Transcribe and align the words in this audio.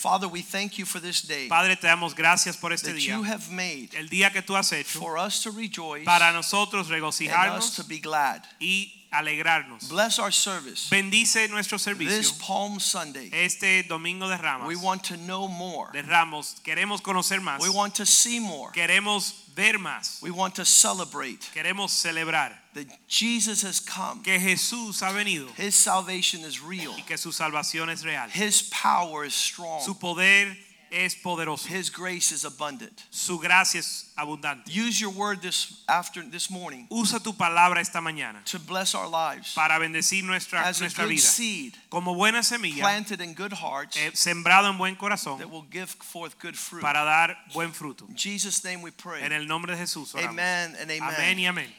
Father, 0.00 0.26
we 0.26 0.40
thank 0.40 0.78
you 0.78 0.86
for 0.86 0.98
this 0.98 1.20
day 1.20 1.46
Padre, 1.46 1.76
te 1.76 1.86
damos 1.86 2.14
gracias 2.14 2.56
por 2.56 2.72
este 2.72 2.92
that 2.92 2.96
día, 2.96 3.16
you 3.16 3.22
have 3.22 3.50
made 3.50 3.90
el 3.98 4.08
día 4.08 4.32
que 4.32 4.40
tú 4.40 4.56
has 4.56 4.72
hecho, 4.72 4.98
for 4.98 5.18
us 5.18 5.42
to 5.42 5.50
rejoice 5.50 6.06
para 6.06 6.32
nosotros 6.32 6.86
and 6.90 7.02
us 7.02 7.18
regocijarnos 7.18 7.76
to 7.76 7.84
be 7.84 7.98
glad. 7.98 8.42
y 8.58 8.99
alegrarnos. 9.12 9.88
Bless 9.88 10.18
our 10.18 10.30
service 10.32 10.88
Bendice 10.90 11.48
nuestro 11.50 11.78
servicio. 11.78 12.08
this 12.16 12.32
Palm 12.32 12.78
Sunday. 12.80 13.30
este 13.32 13.82
domingo 13.88 14.28
de 14.28 14.36
Ramos. 14.36 14.66
We 14.68 14.76
want 14.76 15.04
to 15.04 15.16
know 15.16 15.48
more. 15.48 15.88
De 15.92 16.02
Ramos, 16.02 16.60
queremos 16.64 17.00
conocer 17.02 17.40
más, 17.40 17.60
We 17.60 17.68
want 17.70 17.94
to 17.96 18.06
see 18.06 18.38
more. 18.40 18.70
queremos 18.72 19.34
ver 19.54 19.78
más, 19.78 20.22
We 20.22 20.30
want 20.30 20.54
to 20.56 20.64
celebrate 20.64 21.40
queremos 21.54 21.90
celebrar 21.90 22.52
that 22.74 22.86
Jesus 23.08 23.62
has 23.62 23.80
come. 23.80 24.22
que 24.22 24.38
Jesús 24.38 25.00
ha 25.02 25.12
venido 25.12 25.48
His 25.56 25.74
salvation 25.74 26.40
is 26.42 26.60
real. 26.60 26.92
y 26.96 27.02
que 27.02 27.16
su 27.18 27.30
salvación 27.32 27.90
es 27.90 28.04
real. 28.04 28.28
His 28.30 28.62
power 28.70 29.24
is 29.24 29.34
strong. 29.34 29.80
Su 29.82 29.94
poder 29.98 30.56
es 30.90 31.14
poderoso, 31.14 31.68
His 31.68 31.90
grace 31.90 32.32
is 32.32 32.44
abundant. 32.44 32.92
su 33.10 33.38
gracia 33.38 33.80
es 33.80 34.12
abundante. 34.16 34.70
Use 34.70 35.00
your 35.00 35.10
word 35.10 35.40
this 35.40 35.82
after 35.88 36.22
this 36.22 36.50
morning 36.50 36.86
Usa 36.90 37.20
tu 37.20 37.32
palabra 37.32 37.80
esta 37.80 38.00
mañana 38.00 38.44
to 38.44 38.58
bless 38.58 38.94
our 38.94 39.08
lives 39.08 39.54
para 39.54 39.78
bendecir 39.78 40.24
nuestra, 40.24 40.60
as 40.66 40.80
a 40.80 40.88
good 40.88 41.08
vida. 41.08 41.20
seed 41.20 41.74
Como 41.90 42.14
buena 42.14 42.42
semilla, 42.42 42.80
planted 42.80 43.20
in 43.20 43.34
good 43.34 43.52
hearts 43.52 43.96
eh, 43.96 44.10
sembrado 44.14 44.68
en 44.68 44.78
buen 44.78 44.96
corazón 44.96 45.38
that 45.38 45.48
will 45.50 45.66
give 45.70 45.88
forth 46.00 46.38
good 46.38 46.56
fruit. 46.56 46.82
para 46.82 47.04
dar 47.04 47.36
buen 47.54 47.72
fruto. 47.72 48.06
In 48.08 48.16
Jesus' 48.16 48.64
name 48.64 48.82
we 48.82 48.90
pray. 48.90 49.22
En 49.22 49.32
el 49.32 49.46
nombre 49.46 49.74
de 49.74 49.78
Jesús. 49.78 50.14
oramos. 50.14 50.30
Amen 50.30 50.76
and 50.80 50.90
amen. 50.90 51.14
Amén 51.14 51.38
y 51.38 51.46
amén. 51.46 51.72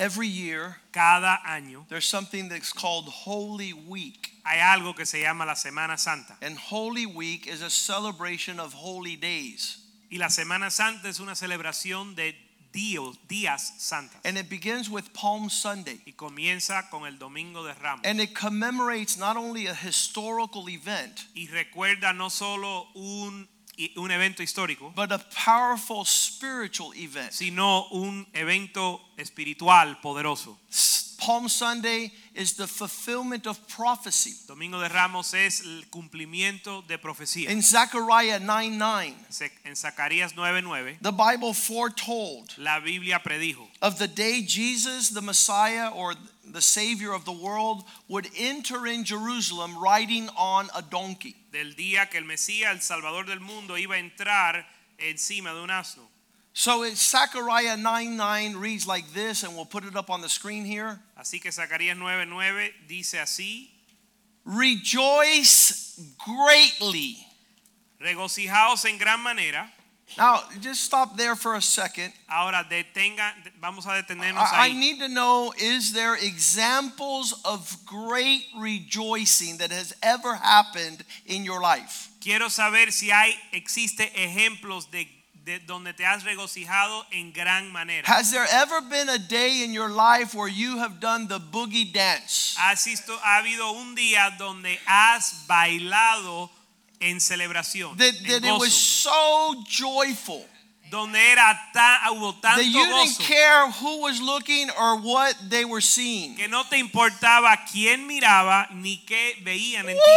Every 0.00 0.28
year, 0.28 0.76
Cada 0.92 1.38
año 1.46 1.86
there's 1.90 2.08
something 2.08 2.48
that's 2.48 2.72
called 2.72 3.04
Holy 3.04 3.74
Week. 3.74 4.32
hay 4.46 4.58
algo 4.58 4.96
que 4.96 5.04
se 5.04 5.20
llama 5.20 5.44
la 5.44 5.52
Semana 5.54 5.98
Santa. 5.98 6.36
And 6.40 6.56
Holy 6.56 7.04
Week 7.04 7.46
is 7.46 7.60
a 7.60 7.68
celebration 7.68 8.58
of 8.58 8.72
holy 8.72 9.16
days. 9.16 9.76
Y 10.10 10.16
la 10.16 10.28
Semana 10.28 10.70
Santa 10.70 11.06
es 11.08 11.20
una 11.20 11.32
celebración 11.34 12.16
de 12.16 12.34
días, 12.72 13.18
días 13.28 13.72
santas. 13.78 14.18
And 14.24 14.38
it 14.38 14.48
begins 14.48 14.88
with 14.88 15.12
Palm 15.12 15.50
Sunday. 15.50 16.00
Y 16.06 16.12
comienza 16.16 16.88
con 16.90 17.04
el 17.04 17.18
Domingo 17.18 17.62
de 17.62 17.74
Ramos. 17.74 18.00
And 18.04 18.22
it 18.22 18.34
commemorates 18.34 19.18
not 19.18 19.36
only 19.36 19.66
a 19.66 19.74
historical 19.74 20.68
event, 20.70 21.26
Y 21.36 21.46
recuerda 21.48 22.16
no 22.16 22.30
solo 22.30 22.88
un, 22.94 23.46
un 23.96 24.10
evento 24.10 24.42
histórico, 24.42 24.92
but 24.94 25.10
a 25.12 25.18
powerful 25.44 26.04
spiritual 26.04 26.92
event. 26.94 27.32
sino 27.32 27.86
un 27.92 28.26
evento 28.34 29.00
espiritual 29.16 29.98
poderoso. 30.02 30.58
Palm 31.18 31.50
Sunday 31.50 32.10
is 32.34 32.54
the 32.56 32.66
fulfillment 32.66 33.46
of 33.46 33.58
prophecy. 33.68 34.32
Domingo 34.48 34.80
de 34.80 34.88
Ramos 34.88 35.34
es 35.34 35.60
el 35.60 35.84
cumplimiento 35.90 36.82
de 36.88 36.96
profecía. 36.96 37.50
In 37.50 37.60
Zechariah 37.62 38.38
9 38.40 38.70
9, 38.78 39.14
Se- 39.28 39.52
En 39.64 39.76
Zacarías 39.76 40.32
9:9, 40.34 40.96
the 41.02 41.12
Bible 41.12 41.52
foretold 41.52 42.54
la 42.56 42.80
Biblia 42.80 43.18
predijo 43.22 43.68
of 43.82 43.98
the 43.98 44.08
day 44.08 44.40
Jesus, 44.46 45.10
the 45.10 45.20
Messiah 45.20 45.90
or 45.94 46.14
the 46.52 46.62
Savior 46.62 47.12
of 47.12 47.24
the 47.24 47.32
world, 47.32 47.84
would 48.08 48.28
enter 48.36 48.86
in 48.86 49.04
Jerusalem 49.04 49.78
riding 49.78 50.28
on 50.36 50.68
a 50.74 50.82
donkey. 50.82 51.36
del 51.52 51.74
día 51.74 52.08
que 52.08 52.18
el 52.18 52.24
Mesías, 52.24 52.72
el 52.72 52.80
Salvador 52.80 53.26
del 53.26 53.40
mundo, 53.40 53.76
iba 53.76 53.96
a 53.96 53.98
entrar 53.98 54.64
encima 54.98 55.52
de 55.52 55.62
un 55.62 55.70
asno. 55.70 56.08
So 56.52 56.82
it's 56.82 57.00
Zechariah 57.00 57.76
9 57.76 58.16
9 58.16 58.56
reads 58.56 58.86
like 58.86 59.12
this, 59.12 59.44
and 59.44 59.54
we'll 59.54 59.64
put 59.64 59.84
it 59.84 59.96
up 59.96 60.10
on 60.10 60.20
the 60.20 60.28
screen 60.28 60.64
here. 60.64 60.98
Así 61.18 61.40
que 61.40 61.50
Zacarías 61.50 61.96
9:9 61.96 62.72
dice 62.88 63.20
así: 63.20 63.70
Rejoice 64.44 66.00
greatly. 66.18 67.16
Regocijaos 68.00 68.84
en 68.86 68.98
gran 68.98 69.20
manera. 69.20 69.72
Now, 70.18 70.42
just 70.60 70.84
stop 70.84 71.16
there 71.16 71.36
for 71.36 71.54
a 71.54 71.62
second. 71.62 72.12
Ahora 72.28 72.66
detenga, 72.68 73.32
vamos 73.60 73.86
a 73.86 74.02
detenernos 74.02 74.48
I, 74.52 74.68
I 74.68 74.72
need 74.72 74.98
to 75.00 75.08
know 75.08 75.52
is 75.58 75.92
there 75.92 76.14
examples 76.14 77.40
of 77.44 77.76
great 77.86 78.46
rejoicing 78.58 79.58
that 79.58 79.70
has 79.70 79.94
ever 80.02 80.34
happened 80.34 81.04
in 81.26 81.44
your 81.44 81.60
life? 81.60 82.10
Quiero 82.20 82.48
saber 82.48 82.92
si 82.92 83.10
hay 83.10 83.34
existe 83.52 84.12
ejemplos 84.14 84.90
de, 84.90 85.08
de 85.44 85.58
donde 85.60 85.94
te 85.94 86.04
has 86.04 86.24
regocijado 86.24 87.04
en 87.12 87.32
gran 87.32 87.72
manera. 87.72 88.06
Has 88.06 88.30
there 88.30 88.46
ever 88.50 88.82
been 88.82 89.08
a 89.08 89.18
day 89.18 89.62
in 89.64 89.72
your 89.72 89.88
life 89.88 90.34
where 90.34 90.48
you 90.48 90.78
have 90.78 91.00
done 91.00 91.28
the 91.28 91.40
boogie 91.40 91.90
dance? 91.90 92.54
Has 92.58 92.86
ha 92.86 93.38
habido 93.38 93.72
un 93.72 93.94
día 93.94 94.36
donde 94.38 94.78
has 94.86 95.46
bailado 95.48 96.50
en 97.00 97.20
celebración, 97.20 97.96
That, 97.96 98.14
en 98.24 98.42
that 98.42 98.44
it 98.44 98.58
was 98.60 98.72
so 98.72 99.64
joyful 99.68 100.46
donde 100.90 101.16
era 101.16 101.56
hubo 102.10 102.34
tanto 102.40 102.60
that 102.60 102.64
you 102.64 102.84
didn't 102.84 103.16
gozo 103.16 103.26
care 103.26 103.70
who 103.70 104.02
was 104.02 104.20
looking 104.20 104.68
or 104.70 104.96
what 104.96 105.34
they 105.48 105.64
were 105.64 105.80
seeing. 105.80 106.36
que 106.36 106.48
no 106.48 106.64
te 106.64 106.78
importaba 106.78 107.64
quién 107.70 108.06
miraba 108.06 108.68
ni 108.72 108.98
qué 109.06 109.36
veían 109.42 109.88
en 109.88 109.96
ti. 109.96 110.10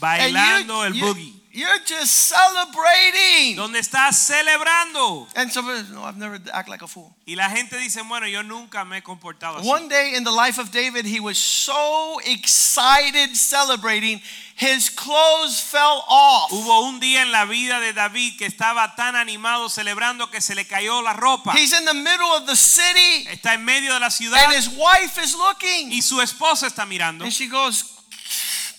Bailando 0.00 0.84
el 0.86 0.94
boogie. 0.94 1.29
You're 1.60 1.84
just 1.84 2.30
celebrating. 2.30 3.54
Donde 3.56 3.80
estás 3.80 4.16
celebrando. 4.16 5.26
And 5.36 5.52
somebody, 5.52 5.82
no, 5.92 6.04
I've 6.04 6.16
never 6.16 6.38
act 6.54 6.70
like 6.70 6.80
a 6.80 6.86
fool. 6.86 7.14
Y 7.26 7.34
la 7.34 7.50
gente 7.50 7.76
dice, 7.76 8.00
bueno, 8.08 8.26
yo 8.26 8.42
nunca 8.42 8.82
me 8.86 8.96
he 8.96 9.02
comportado 9.02 9.58
así. 9.58 9.68
One 9.68 9.86
day 9.86 10.14
in 10.16 10.24
the 10.24 10.30
life 10.32 10.58
of 10.58 10.70
David, 10.72 11.04
he 11.04 11.20
was 11.20 11.36
so 11.36 12.18
excited 12.24 13.36
celebrating, 13.36 14.22
his 14.56 14.88
clothes 14.88 15.60
fell 15.60 16.02
off. 16.08 16.50
Hubo 16.50 16.88
un 16.88 16.98
día 16.98 17.20
en 17.20 17.30
la 17.30 17.44
vida 17.44 17.78
de 17.78 17.92
David 17.92 18.38
que 18.38 18.46
estaba 18.46 18.96
tan 18.96 19.14
animado 19.14 19.68
celebrando 19.68 20.30
que 20.30 20.40
se 20.40 20.54
le 20.54 20.64
cayó 20.64 21.02
la 21.02 21.12
ropa. 21.12 21.52
He's 21.52 21.74
in 21.78 21.84
the 21.84 21.92
middle 21.92 22.32
of 22.32 22.46
the 22.46 22.56
city, 22.56 23.26
Está 23.28 23.52
en 23.52 23.66
medio 23.66 23.92
de 23.92 24.00
la 24.00 24.08
ciudad 24.08 24.44
and 24.46 24.54
his 24.54 24.68
wife 24.70 25.18
is 25.22 25.34
looking. 25.34 25.92
y 25.92 26.00
su 26.00 26.22
esposa 26.22 26.66
está 26.66 26.86
mirando 26.86 27.24
And 27.24 27.32
she 27.32 27.48
goes, 27.48 27.84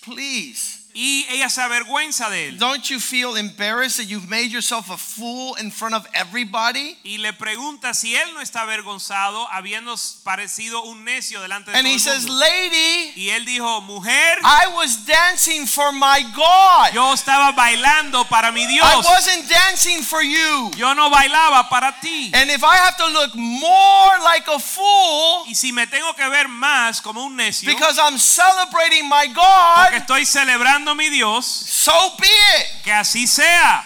Please, 0.01 0.70
y 0.93 1.25
ella 1.29 1.49
se 1.49 1.61
avergüenza 1.61 2.29
de 2.29 2.49
él. 2.49 2.57
don't 2.57 2.89
you 2.89 2.99
feel 2.99 3.35
embarrassed 3.37 3.97
that 3.97 4.05
you've 4.07 4.27
made 4.29 4.49
yourself 4.51 4.89
a 4.89 4.97
fool 4.97 5.55
in 5.59 5.71
front 5.71 5.93
of 5.95 6.05
everybody? 6.13 6.97
Y 7.03 7.17
le 7.17 7.33
pregunta 7.33 7.93
si 7.93 8.15
él 8.15 8.33
no 8.33 8.41
está 8.41 8.61
avergonzado 8.61 9.47
habiendo 9.51 9.95
parecido 10.23 10.83
un 10.83 11.03
necio 11.03 11.41
delante 11.41 11.71
de 11.71 11.77
And 11.77 11.85
todo 11.85 11.91
he 11.91 11.95
el 11.95 11.99
says, 11.99 12.25
mundo. 12.27 12.39
Lady, 12.45 13.11
Y 13.15 13.29
él 13.29 13.45
dijo, 13.45 13.81
mujer, 13.81 14.39
I 14.43 14.67
was 14.75 15.05
dancing 15.05 15.67
for 15.67 15.91
my 15.91 16.23
God. 16.35 16.93
yo 16.93 17.13
estaba 17.13 17.51
bailando 17.51 18.25
para 18.27 18.51
mi 18.51 18.65
Dios. 18.67 18.85
I 18.87 18.97
wasn't 19.09 19.47
dancing 19.49 20.01
for 20.03 20.21
you. 20.21 20.71
Yo 20.77 20.93
no 20.93 21.09
bailaba 21.09 21.69
para 21.69 21.95
ti. 22.01 22.31
And 22.33 22.49
if 22.49 22.63
I 22.63 22.75
have 22.77 22.97
to 22.97 23.07
look 23.07 23.35
more 23.35 24.19
like 24.23 24.47
a 24.47 24.59
fool 24.59 25.45
Y 25.47 25.53
si 25.55 25.71
me 25.71 25.85
tengo 25.87 26.13
que 26.15 26.27
ver 26.29 26.47
más 26.47 27.01
como 27.01 27.23
un 27.25 27.35
necio, 27.35 27.69
because 27.69 27.99
I'm 27.99 28.17
celebrating 28.17 29.07
my 29.07 29.27
porque 29.27 29.35
God, 29.35 29.93
estoy 29.93 30.25
celebrando 30.25 30.80
mi 30.95 31.09
Dios, 31.09 31.45
so 31.45 31.91
be 32.19 32.27
it. 32.27 32.83
que 32.83 32.91
así 32.91 33.27
sea. 33.27 33.83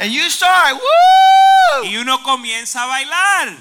And 0.00 0.12
you 0.12 0.30
start, 0.30 0.74
woo! 0.74 1.84
Y 1.84 1.96
uno 1.96 2.22
comienza 2.22 2.84
a 2.84 2.86
bailar. 2.86 3.56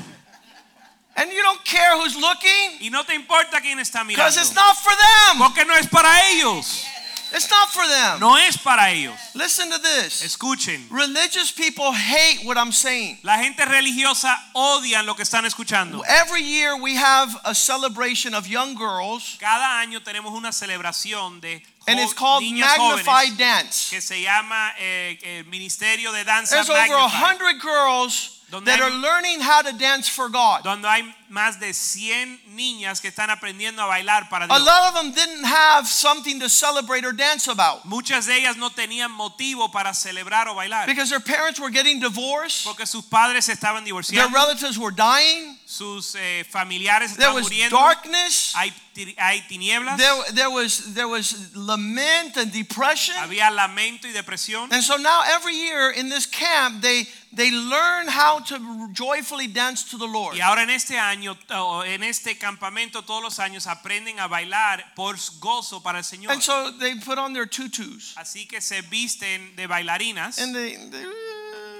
And 1.15 1.31
you 1.31 1.41
don't 1.41 1.63
care 1.65 1.97
who's 1.97 2.15
looking 2.15 2.77
Y 2.79 2.89
no 2.91 3.03
te 3.03 3.15
importa 3.15 3.59
quién 3.59 3.79
está 3.79 4.03
because 4.07 4.35
mirando. 4.35 4.41
it's 4.41 4.53
not 4.53 4.77
for 4.77 4.93
them. 4.95 5.39
Porque 5.39 5.65
no 5.65 5.73
es 5.75 5.87
para 5.87 6.29
ellos. 6.29 6.85
It's 7.33 7.49
not 7.49 7.69
for 7.69 7.85
them. 7.87 8.19
No 8.19 8.35
es 8.35 8.57
para 8.57 8.89
ellos. 8.91 9.15
Listen 9.35 9.69
to 9.69 9.77
this. 9.79 10.23
Escuchen. 10.23 10.87
Religious 10.89 11.51
people 11.51 11.91
hate 11.91 12.45
what 12.45 12.57
I'm 12.57 12.71
saying. 12.71 13.17
La 13.23 13.37
gente 13.37 13.65
religiosa 13.65 14.35
odian 14.55 15.05
lo 15.05 15.15
que 15.15 15.23
están 15.23 15.45
escuchando. 15.45 16.01
Every 16.07 16.41
year 16.41 16.75
we 16.77 16.95
have 16.95 17.35
a 17.43 17.53
celebration 17.53 18.33
of 18.33 18.47
young 18.47 18.75
girls, 18.75 19.37
Cada 19.39 19.79
año 19.79 20.01
tenemos 20.01 20.33
una 20.33 20.51
celebración 20.51 21.41
de 21.41 21.61
and 21.87 21.99
it's 21.99 22.13
called 22.13 22.43
Magnified 22.43 23.37
Dance. 23.37 23.89
que 23.89 24.01
se 24.01 24.21
llama 24.21 24.73
eh, 24.79 25.17
el 25.23 25.45
Ministerio 25.45 26.11
de 26.11 26.23
Danza 26.23 26.55
There's 26.55 26.69
over 26.69 26.95
a 26.95 27.07
hundred 27.07 27.59
girls 27.61 28.36
Donde 28.49 28.65
that 28.67 28.79
hay- 28.79 28.85
are 28.85 28.91
learning 28.91 29.41
how 29.41 29.61
to 29.61 29.73
dance 29.73 30.07
for 30.07 30.29
God. 30.29 30.63
donde 30.63 30.87
hay 30.87 31.03
más 31.29 31.59
de 31.59 31.73
100 31.73 32.39
niñas 32.55 33.01
que 33.01 33.09
están 33.09 33.29
aprendiendo 33.29 33.81
a 33.81 33.87
bailar 33.87 34.29
para 34.29 34.47
Dios. 34.47 34.57
A 34.57 34.63
lot 34.63 34.87
of 34.89 34.93
them 34.95 35.11
didn't 35.11 35.43
have 35.43 35.85
something 35.87 36.39
to 36.39 36.47
celebrate 36.49 37.03
or 37.05 37.11
dance 37.11 37.47
about 37.49 37.83
Muchas 37.85 38.25
de 38.25 38.35
ellas 38.37 38.55
no 38.55 38.69
tenían 38.69 39.11
motivo 39.11 39.69
para 39.71 39.93
celebrar 39.93 40.47
o 40.47 40.55
bailar 40.55 40.85
because 40.85 41.09
their 41.09 41.19
parents 41.19 41.59
were 41.59 41.69
getting 41.69 41.99
divorced, 41.99 42.63
porque 42.63 42.85
sus 42.85 43.03
padres 43.05 43.45
se 43.45 43.53
estaban 43.53 43.83
their 43.83 44.29
relatives 44.29 44.77
were 44.77 44.91
dying, 44.91 45.56
sus 45.67 46.15
eh, 46.15 46.45
familiares 46.49 47.17
there 47.17 47.27
estaban 47.27 47.35
was 47.35 47.49
muriendo, 47.49 47.77
darkness, 47.77 48.53
hay, 48.55 48.73
hay 49.17 49.41
tinieblas, 49.49 49.97
there, 49.97 50.33
there 50.33 50.49
was 50.49 50.93
there 50.93 51.09
was 51.09 51.53
lament 51.53 52.37
and 52.37 52.53
depression. 52.53 53.13
había 53.17 53.51
lamento 53.51 54.07
y 54.07 54.13
depresión. 54.13 54.71
And 54.71 54.81
so 54.81 54.95
now 54.95 55.23
every 55.27 55.55
year 55.57 55.91
in 55.91 56.07
this 56.07 56.25
camp 56.25 56.81
they 56.81 57.05
they 57.33 57.51
learn 57.51 58.07
how 58.07 58.39
to 58.39 58.57
joyfully 58.93 59.47
dance 59.47 59.83
to 59.91 59.97
the 59.97 60.07
Lord. 60.07 60.37
Y 60.37 60.39
ahora 60.39 60.63
en 60.63 60.69
este 60.69 60.97
año, 60.97 61.37
en 61.85 62.03
este 62.03 62.37
campamento, 62.37 63.03
todos 63.03 63.21
los 63.21 63.37
años 63.39 63.67
aprenden 63.67 64.21
a 64.21 64.27
bailar 64.27 64.93
por 64.95 65.17
gozo 65.41 65.83
para 65.83 65.97
el 65.97 66.05
Señor. 66.05 66.31
And 66.31 66.41
so 66.41 66.71
they 66.79 66.95
put 66.95 67.17
on 67.17 67.33
their 67.33 67.45
tutus 67.45 68.13
Así 68.15 68.47
que 68.47 68.61
se 68.61 68.81
visten 68.83 69.53
de 69.57 69.67
bailarinas 69.67 70.39
and 70.39 70.55
they, 70.55 70.77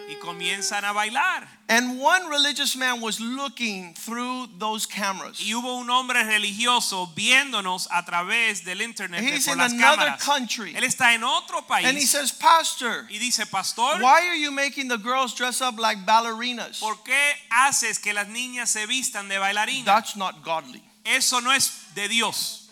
y 0.09 0.15
comienzan 0.15 0.83
a 0.86 0.94
bailar. 0.94 1.48
and 1.69 2.00
one 2.00 2.27
religious 2.30 2.77
man 2.77 3.01
was 3.01 3.19
looking 3.19 3.94
through 3.94 4.48
those 4.57 4.86
cameras. 4.86 5.39
Y 5.42 5.54
hubo 5.54 5.77
un 5.80 5.89
hombre 5.89 6.24
religioso 6.24 7.07
viéndonos 7.13 7.88
a 7.92 8.04
través 8.06 8.63
del 8.63 8.81
internet 8.81 9.21
He's 9.21 9.45
por 9.45 9.54
in 9.54 9.59
las 9.59 9.74
another 9.74 10.06
cámaras. 10.07 10.24
country. 10.24 10.74
Él 10.75 10.83
está 10.86 11.13
en 11.13 11.24
otro 11.25 11.62
país. 11.68 11.86
And 11.86 11.98
he 11.98 12.06
says, 12.06 12.31
"Pastor, 12.31 13.06
y 13.09 13.18
dice, 13.19 13.45
pastor, 13.48 14.01
why 14.01 14.27
are 14.27 14.36
you 14.38 14.50
making 14.51 14.88
the 14.88 14.98
girls 14.98 15.33
dress 15.36 15.59
up 15.62 15.77
like 15.77 16.06
ballerinas? 16.06 16.80
¿por 16.80 17.03
qué 17.03 17.33
haces 17.51 18.00
que 18.00 18.13
las 18.13 18.27
niñas 18.30 18.69
se 18.69 18.86
vistan 18.86 19.27
de 19.27 19.38
bailarina? 19.38 19.83
That's 19.86 20.15
not 20.15 20.42
godly." 20.44 20.81
Eso 21.03 21.39
no 21.42 21.51
es 21.51 21.71
de 21.95 22.07
Dios. 22.07 22.67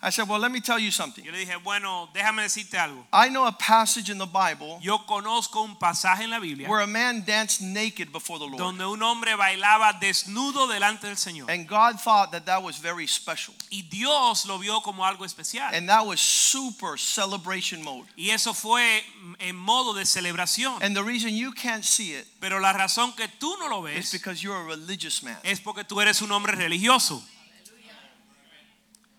I 0.00 0.10
said, 0.10 0.28
"Well, 0.28 0.38
let 0.38 0.52
me 0.52 0.60
tell 0.60 0.78
you 0.78 0.92
something. 0.92 1.24
Yo 1.24 1.32
le 1.32 1.38
dije, 1.38 1.56
bueno, 1.62 2.08
déjame 2.14 2.42
decirte 2.42 2.78
algo. 2.78 3.04
I 3.12 3.28
know 3.28 3.46
a 3.46 3.52
passage 3.52 4.10
in 4.10 4.18
the 4.18 4.26
Bible 4.26 4.78
Yo 4.80 4.98
conozco 5.06 5.62
un 5.62 5.76
pasaje 5.76 6.22
en 6.22 6.30
la 6.30 6.38
Biblia 6.38 6.68
where 6.68 6.82
a 6.82 6.86
man 6.86 7.24
danced 7.24 7.60
naked 7.62 8.12
before 8.12 8.38
the 8.38 8.46
Lord." 8.46 8.58
donde 8.58 8.86
un 8.86 9.02
hombre 9.02 9.34
bailaba 9.34 9.98
desnudo 9.98 10.68
delante 10.68 11.08
del 11.08 11.16
Señor. 11.16 11.50
And 11.50 11.66
God 11.66 12.00
thought 12.00 12.30
that 12.30 12.46
that 12.46 12.62
was 12.62 12.78
very 12.78 13.08
special. 13.08 13.54
Y 13.70 13.82
Dios 13.90 14.46
lo 14.46 14.58
vio 14.58 14.80
como 14.82 15.04
algo 15.04 15.24
especial. 15.24 15.74
And 15.74 15.88
that 15.88 16.06
was 16.06 16.20
super 16.20 16.96
celebration 16.96 17.82
mode. 17.82 18.06
Y 18.16 18.30
eso 18.30 18.54
fue 18.54 19.02
en 19.40 19.56
modo 19.56 19.94
de 19.94 20.04
celebración. 20.04 20.80
And 20.80 20.94
the 20.94 21.02
reason 21.02 21.34
you 21.34 21.52
can't 21.52 21.84
see 21.84 22.12
it 22.12 22.26
Pero 22.40 22.60
la 22.60 22.72
razón 22.72 23.16
que 23.16 23.26
tú 23.40 23.56
no 23.58 23.68
lo 23.68 23.86
is 23.88 23.94
ves 23.94 24.12
because 24.12 24.42
you're 24.42 24.56
a 24.56 24.64
religious 24.64 25.22
man. 25.22 25.38
es 25.42 25.60
porque 25.60 25.84
tú 25.84 26.00
eres 26.00 26.22
un 26.22 26.30
hombre 26.30 26.54
religioso. 26.54 27.22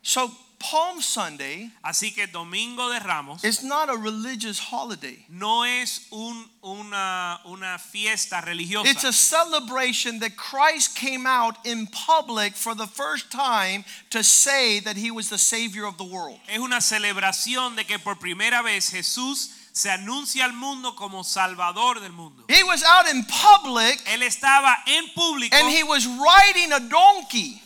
So 0.01 0.31
Palm 0.59 1.01
Sunday 1.01 1.71
Así 1.83 2.13
que 2.13 2.27
Domingo 2.27 2.89
de 2.89 2.99
Ramos 2.99 3.43
is 3.43 3.63
not 3.63 3.89
a 3.89 3.95
religious 3.95 4.59
holiday. 4.59 5.25
no 5.29 5.63
es 5.63 6.01
un- 6.11 6.49
una, 6.63 7.39
una 7.45 7.77
fiesta 7.79 8.41
religiosa. 8.41 8.89
It's 8.89 9.03
a 9.05 9.13
celebration 9.13 10.19
that 10.19 10.35
Christ 10.35 10.95
came 10.95 11.25
out 11.25 11.55
in 11.65 11.87
public 11.87 12.55
for 12.55 12.75
the 12.75 12.87
first 12.87 13.31
time 13.31 13.85
to 14.09 14.23
say 14.23 14.79
that 14.81 14.97
he 14.97 15.11
was 15.11 15.29
the 15.29 15.37
savior 15.37 15.85
of 15.85 15.97
the 15.97 16.03
world. 16.03 16.39
Es 16.47 16.59
una 16.59 16.81
celebración 16.81 17.75
de 17.75 17.85
que 17.85 17.97
por 17.99 18.15
primera 18.15 18.61
vez 18.61 18.89
Jesús 18.91 19.49
se 19.71 19.89
anuncia 19.89 20.43
al 20.43 20.51
mundo 20.53 20.93
como 20.95 21.23
Salvador 21.23 22.01
del 22.01 22.11
mundo. 22.11 22.43
He 22.49 22.63
was 22.63 22.83
out 22.83 23.07
in 23.07 23.23
public 23.25 24.03
Él 24.07 24.21
estaba 24.23 24.75
en 24.87 25.07
público 25.15 25.55
and 25.55 25.69
he 25.69 25.83
was 25.83 26.05
riding 26.05 26.73
a 26.73 26.79
donkey. 26.81 27.61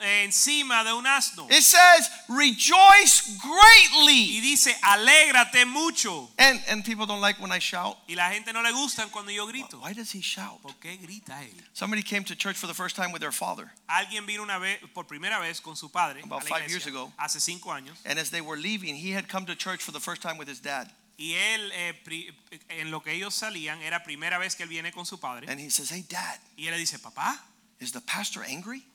Encima 0.00 0.82
de 0.84 0.92
un 0.92 1.06
asno 1.06 1.46
It 1.50 1.62
says, 1.62 2.08
"Rejoice 2.28 3.36
greatly." 3.38 4.36
y 4.36 4.40
dice, 4.40 4.74
alégrate 4.82 5.64
mucho. 5.66 6.30
And 6.38 6.60
and 6.68 6.84
people 6.84 7.06
don't 7.06 7.20
like 7.20 7.40
when 7.40 7.52
I 7.52 7.58
shout. 7.58 7.96
Y 8.08 8.14
la 8.14 8.30
gente 8.30 8.52
no 8.52 8.62
le 8.62 8.72
gusta 8.72 9.06
cuando 9.10 9.30
yo 9.30 9.46
grito. 9.46 9.78
Why 9.80 9.92
does 9.94 10.12
he 10.14 10.20
shout? 10.20 10.60
¿Por 10.62 10.74
qué 10.80 10.96
grita 11.00 11.42
él? 11.42 11.52
Somebody 11.72 12.02
came 12.02 12.24
to 12.24 12.34
church 12.36 12.56
for 12.56 12.66
the 12.66 12.74
first 12.74 12.96
time 12.96 13.12
with 13.12 13.20
their 13.20 13.32
father, 13.32 13.70
Alguien 13.88 14.26
vino 14.26 14.42
una 14.42 14.58
vez, 14.58 14.78
por 14.94 15.04
primera 15.06 15.38
vez 15.38 15.60
con 15.60 15.76
su 15.76 15.88
padre 15.90 16.22
About 16.22 16.44
five 16.44 16.68
years 16.68 16.86
ago. 16.86 17.12
hace 17.18 17.40
cinco 17.40 17.70
años 17.72 17.98
and 18.04 18.18
as 18.18 18.30
they 18.30 18.40
were 18.40 18.56
leaving, 18.56 18.96
he 18.96 19.12
had 19.12 19.28
come 19.28 19.46
to 19.46 19.54
church 19.54 19.82
for 19.82 19.92
the 19.92 20.00
first 20.00 20.22
time 20.22 20.38
with 20.38 20.48
his 20.48 20.60
dad. 20.60 20.90
y 21.18 21.34
él 21.34 21.70
eh, 21.74 21.92
pri- 22.02 22.32
en 22.70 22.90
lo 22.90 23.00
que 23.02 23.12
ellos 23.12 23.34
salían 23.34 23.80
era 23.82 24.02
primera 24.02 24.38
vez 24.38 24.54
que 24.56 24.62
él 24.64 24.70
viene 24.70 24.90
con 24.92 25.04
su 25.04 25.18
padre 25.20 25.46
And 25.50 25.60
he 25.60 25.68
says, 25.70 25.90
"Hey, 25.90 26.02
dad, 26.08 26.38
y 26.56 26.66
él 26.66 26.72
le 26.72 26.78
dice 26.78 26.98
papá 26.98 27.38
is 27.78 27.92
the 27.92 28.00
pastor 28.00 28.42
angry? 28.44 28.86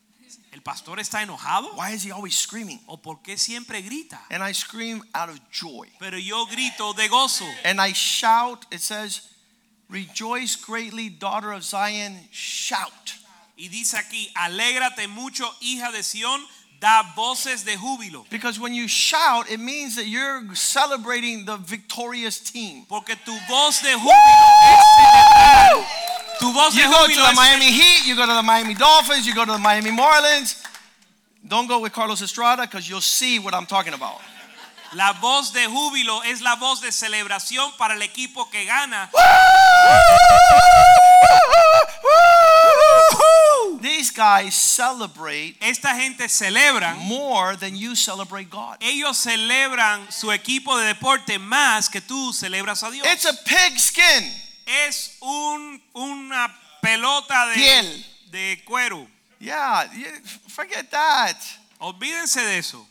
El 0.52 0.62
pastor 0.62 1.00
está 1.00 1.22
enojado 1.22 1.74
Why 1.76 1.94
is 1.94 2.04
he 2.04 2.12
always 2.12 2.36
screaming?" 2.38 2.82
o 2.88 2.98
por 2.98 3.22
qué 3.22 3.38
siempre 3.38 3.82
grita 3.82 4.20
And 4.30 4.44
I 4.44 4.54
scream 4.54 5.04
out 5.14 5.30
of 5.30 5.40
joy. 5.52 5.88
pero 6.00 6.18
yo 6.18 6.46
grito 6.46 6.94
de 6.94 7.08
gozo 7.08 7.46
And 7.64 7.80
I 7.82 7.94
shout, 7.94 8.66
it 8.72 8.82
says, 8.82 9.22
Rejoice 9.90 10.56
greatly, 10.56 11.10
daughter 11.10 11.52
of 11.52 11.64
Zion, 11.64 12.28
shout. 12.32 13.14
y 13.58 13.68
dice 13.70 13.98
aquí 13.98 14.30
alégrate 14.36 15.08
mucho 15.08 15.50
hija 15.62 15.92
de 15.92 16.02
Sión 16.04 16.42
da 16.82 17.04
voces 17.16 17.64
de 17.64 17.78
júbilo 17.78 18.26
Because 18.30 18.60
when 18.60 18.74
you 18.74 18.88
shout, 18.88 19.50
it 19.50 19.60
means 19.60 19.96
that 19.96 20.08
you're 20.08 20.54
celebrating 20.56 21.46
the 21.46 21.56
victorious 21.58 22.40
team. 22.40 22.86
porque 22.90 23.16
tu 23.24 23.32
voz 23.48 23.82
de 23.82 23.94
júbilo 23.94 24.48
es 24.72 24.86
celebrar 24.98 25.86
tu 26.40 26.52
voz 26.52 26.74
de 26.74 26.82
You 26.82 26.90
go 26.92 27.08
to 27.08 27.14
the 27.14 27.34
Miami 27.36 27.72
Heat, 27.72 28.06
you 28.06 28.16
go 28.16 28.26
to 28.26 28.34
the 28.34 28.44
Miami 28.44 28.74
Dolphins, 28.74 29.26
you 29.26 29.34
go 29.34 29.46
to 29.46 29.52
the 29.54 29.58
Miami 29.58 29.92
Marlins. 29.92 30.62
Don't 31.48 31.68
go 31.68 31.80
with 31.80 31.94
Carlos 31.94 32.22
Estrada 32.22 32.64
because 32.64 32.90
you'll 32.90 33.02
see 33.02 33.38
what 33.40 33.54
I'm 33.54 33.66
talking 33.66 33.94
about. 33.94 34.20
La 34.94 35.14
voz 35.14 35.52
de 35.52 35.66
júbilo 35.68 36.22
es 36.24 36.42
la 36.42 36.56
voz 36.56 36.80
de 36.82 36.92
celebración 36.92 37.72
para 37.78 37.96
el 37.96 38.02
equipo 38.02 38.50
que 38.50 38.66
gana. 38.66 39.10
These 43.82 44.12
guys 44.12 44.56
celebrate 44.56 45.58
Esta 45.62 45.90
gente 45.96 46.28
celebra, 46.30 46.96
more 46.98 47.56
than 47.56 47.76
you 47.76 47.96
celebrate 47.96 48.50
God. 48.50 48.78
ellos 48.80 49.18
celebran 49.18 50.12
su 50.12 50.32
equipo 50.32 50.78
de 50.78 50.88
deporte 50.88 51.38
más 51.40 51.90
que 51.90 52.02
tú 52.02 52.34
celebras 52.34 52.84
a 52.84 52.90
Dios. 52.90 53.06
It's 53.08 53.26
a 53.26 53.34
pig 53.44 53.78
skin. 53.78 54.32
Es 54.66 55.18
un, 55.22 55.82
una 55.94 56.48
pelota 56.82 57.48
de, 57.48 57.56
Piel. 57.56 58.06
de 58.32 58.64
cuero. 58.66 59.08
Yeah, 59.40 59.86
you- 59.94 60.22
forget 60.50 60.90
that. 60.92 61.36
Olvídense 61.80 62.42
de 62.42 62.58
eso. 62.58 62.88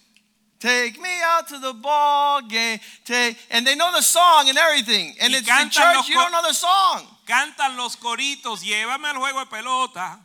Take 0.61 0.99
me 0.99 1.21
out 1.23 1.47
to 1.49 1.59
the 1.59 1.73
ball 1.75 2.41
game. 2.43 2.81
Take, 3.05 3.37
and 3.51 3.67
they 3.67 3.75
know 3.75 3.91
the 3.93 4.03
song 4.03 4.49
and 4.49 4.57
everything. 4.57 5.15
And 5.21 5.33
Y 5.33 5.39
it's 5.39 5.49
in 5.49 5.55
cantan 5.55 5.71
church, 5.95 6.09
you 6.09 6.15
don't 6.15 6.31
know 6.33 6.43
the 6.47 6.55
song. 6.55 7.07
Cantan 7.27 7.77
los 7.77 7.97
coritos, 7.97 8.63
llévame 8.63 9.09
al 9.09 9.17
juego 9.17 9.41
de 9.41 9.47
pelota. 9.47 10.21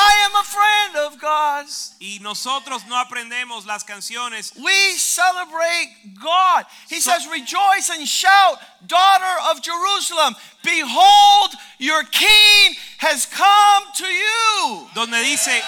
I 0.00 0.26
am 0.26 0.34
a 0.36 0.44
friend 0.44 0.96
of 1.12 1.18
God's. 1.20 1.94
Y 2.00 2.18
nosotros 2.22 2.86
no 2.86 2.94
aprendemos 2.96 3.66
las 3.66 3.82
canciones. 3.84 4.52
We 4.56 4.96
celebrate 4.96 5.90
God. 6.22 6.66
He 6.88 7.00
So- 7.00 7.10
says, 7.10 7.26
Rejoice 7.26 7.90
and 7.90 8.06
shout, 8.06 8.60
daughter 8.86 9.40
of 9.50 9.60
Jerusalem. 9.60 10.36
Behold, 10.62 11.54
your 11.78 12.04
king 12.04 12.76
has 12.98 13.26
come 13.26 13.84
to 13.96 14.06
you. 14.06 14.88
donde 14.94 15.20
dice 15.24 15.62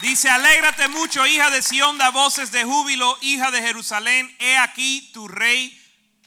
dice 0.00 0.28
alégrate 0.28 0.88
mucho 0.88 1.26
hija 1.26 1.50
de 1.50 1.62
Sión 1.62 1.98
da 1.98 2.10
voces 2.10 2.50
de 2.52 2.62
júbilo 2.64 3.16
hija 3.22 3.50
de 3.50 3.62
Jerusalén 3.62 4.32
he 4.38 4.56
aquí 4.56 5.10
tu 5.12 5.26
rey 5.28 5.72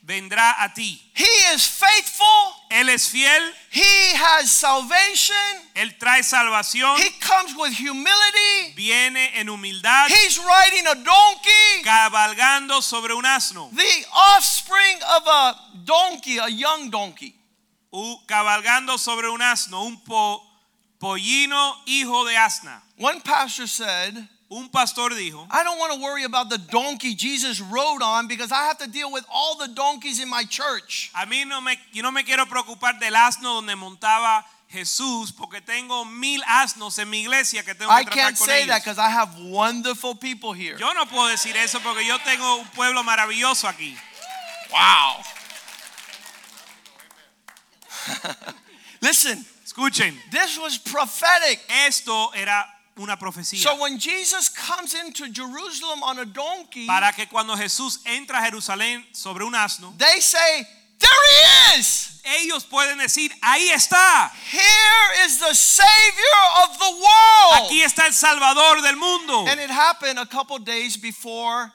vendrá 0.08 0.64
a 0.64 0.74
ti 0.74 1.02
He 1.14 1.54
is 1.54 1.68
faithful. 1.68 2.54
él 2.72 2.90
es 2.90 3.10
fiel 3.10 3.54
He 3.72 4.16
has 4.16 4.50
salvation. 4.52 5.36
él 5.76 5.98
trae 6.00 6.24
salvación 6.24 6.98
He 6.98 7.12
comes 7.20 7.54
with 7.58 7.74
humility. 7.78 8.74
viene 8.76 9.38
en 9.40 9.50
humildad 9.50 10.08
He's 10.10 10.38
riding 10.40 10.88
a 10.88 10.96
donkey. 10.96 11.84
cabalgando 11.84 12.82
sobre 12.82 13.14
un 13.14 13.26
asno 13.26 13.70
the 13.74 14.06
offspring 14.36 14.98
of 15.04 15.28
a 15.28 15.56
donkey, 15.86 16.38
a 16.40 16.48
young 16.50 16.90
donkey. 16.90 17.36
u- 17.92 18.18
cabalgando 18.28 18.98
sobre 18.98 19.30
un 19.30 19.42
asno 19.42 19.84
un 19.86 20.02
po- 20.06 20.42
pollino 21.00 21.76
hijo 21.86 22.26
de 22.26 22.36
asna 22.38 22.82
One 23.00 23.20
pastor 23.22 23.68
said, 23.68 24.28
un 24.50 24.70
pastor 24.70 25.14
dijo 25.14 25.46
I 25.52 25.64
don't 25.64 25.78
want 25.78 25.94
to 25.94 26.00
worry 26.02 26.24
about 26.24 26.50
the 26.50 26.58
donkey 26.58 27.16
Jesus 27.16 27.60
rode 27.60 28.02
on 28.02 28.28
because 28.28 28.52
I 28.52 28.66
have 28.68 28.78
to 28.80 28.88
deal 28.88 29.12
with 29.12 29.26
all 29.32 29.58
the 29.58 29.68
donkeys 29.68 30.20
in 30.22 30.30
my 30.30 30.44
church. 30.46 31.12
A 31.14 31.26
mí 31.26 31.46
no 31.46 31.60
me, 31.62 31.78
yo 31.92 32.02
no 32.02 32.12
me 32.12 32.24
quiero 32.24 32.46
preocupar 32.46 33.00
del 33.00 33.16
asno 33.16 33.56
donde 33.56 33.76
montaba 33.76 34.46
Jesús 34.70 35.32
porque 35.32 35.62
tengo 35.62 36.06
mil 36.06 36.42
asnos 36.48 36.98
en 37.00 37.10
mi 37.10 37.22
iglesia 37.22 37.64
que 37.64 37.74
tengo 37.74 37.92
I 37.92 38.04
que 38.04 38.12
tratar 38.12 38.16
can't 38.16 38.38
con 38.38 38.48
say 38.48 38.66
that 38.66 38.76
ellos. 38.76 38.84
because 38.84 38.98
I 39.00 39.10
have 39.10 39.38
wonderful 39.40 40.16
people 40.16 40.54
here. 40.54 40.78
Yo 40.78 40.94
no 40.94 41.06
puedo 41.06 41.28
decir 41.28 41.56
eso 41.56 41.80
porque 41.80 42.06
yo 42.06 42.18
tengo 42.26 42.56
un 42.58 42.68
pueblo 42.68 43.04
maravilloso 43.04 43.68
aquí. 43.68 43.96
Wow. 44.72 45.24
Listen, 49.02 49.46
Escuchen, 49.66 50.16
this 50.32 50.58
was 50.58 50.78
prophetic. 50.78 51.60
esto 51.86 52.32
era 52.34 52.66
una 52.98 53.18
profecía. 53.18 53.62
So 53.62 53.76
when 53.82 54.00
Jesus 54.00 54.50
comes 54.50 54.94
into 54.94 55.32
Jerusalem 55.32 56.04
on 56.04 56.20
a 56.20 56.26
donkey, 56.26 56.88
para 56.88 57.12
que 57.14 57.28
cuando 57.28 57.56
Jesús 57.56 58.00
entra 58.06 58.40
a 58.40 58.46
Jerusalén 58.46 59.04
sobre 59.14 59.44
un 59.44 59.54
asno, 59.54 59.94
they 59.98 60.20
say, 60.20 60.68
There 61.00 61.10
he 61.30 61.80
is! 61.80 62.22
ellos 62.28 62.66
pueden 62.66 62.98
decir, 62.98 63.32
ahí 63.42 63.70
está, 63.70 64.32
Here 64.52 65.26
is 65.26 65.40
the 65.40 65.54
Savior 65.54 66.64
of 66.64 66.78
the 66.78 66.92
world! 66.92 67.66
aquí 67.66 67.82
está 67.84 68.08
el 68.08 68.14
Salvador 68.14 68.82
del 68.82 68.96
mundo. 68.96 69.46
And 69.48 69.60
it 69.60 69.70
happened 69.70 70.20
a 70.20 70.26
couple 70.26 70.58
days 70.60 70.98
before 70.98 71.72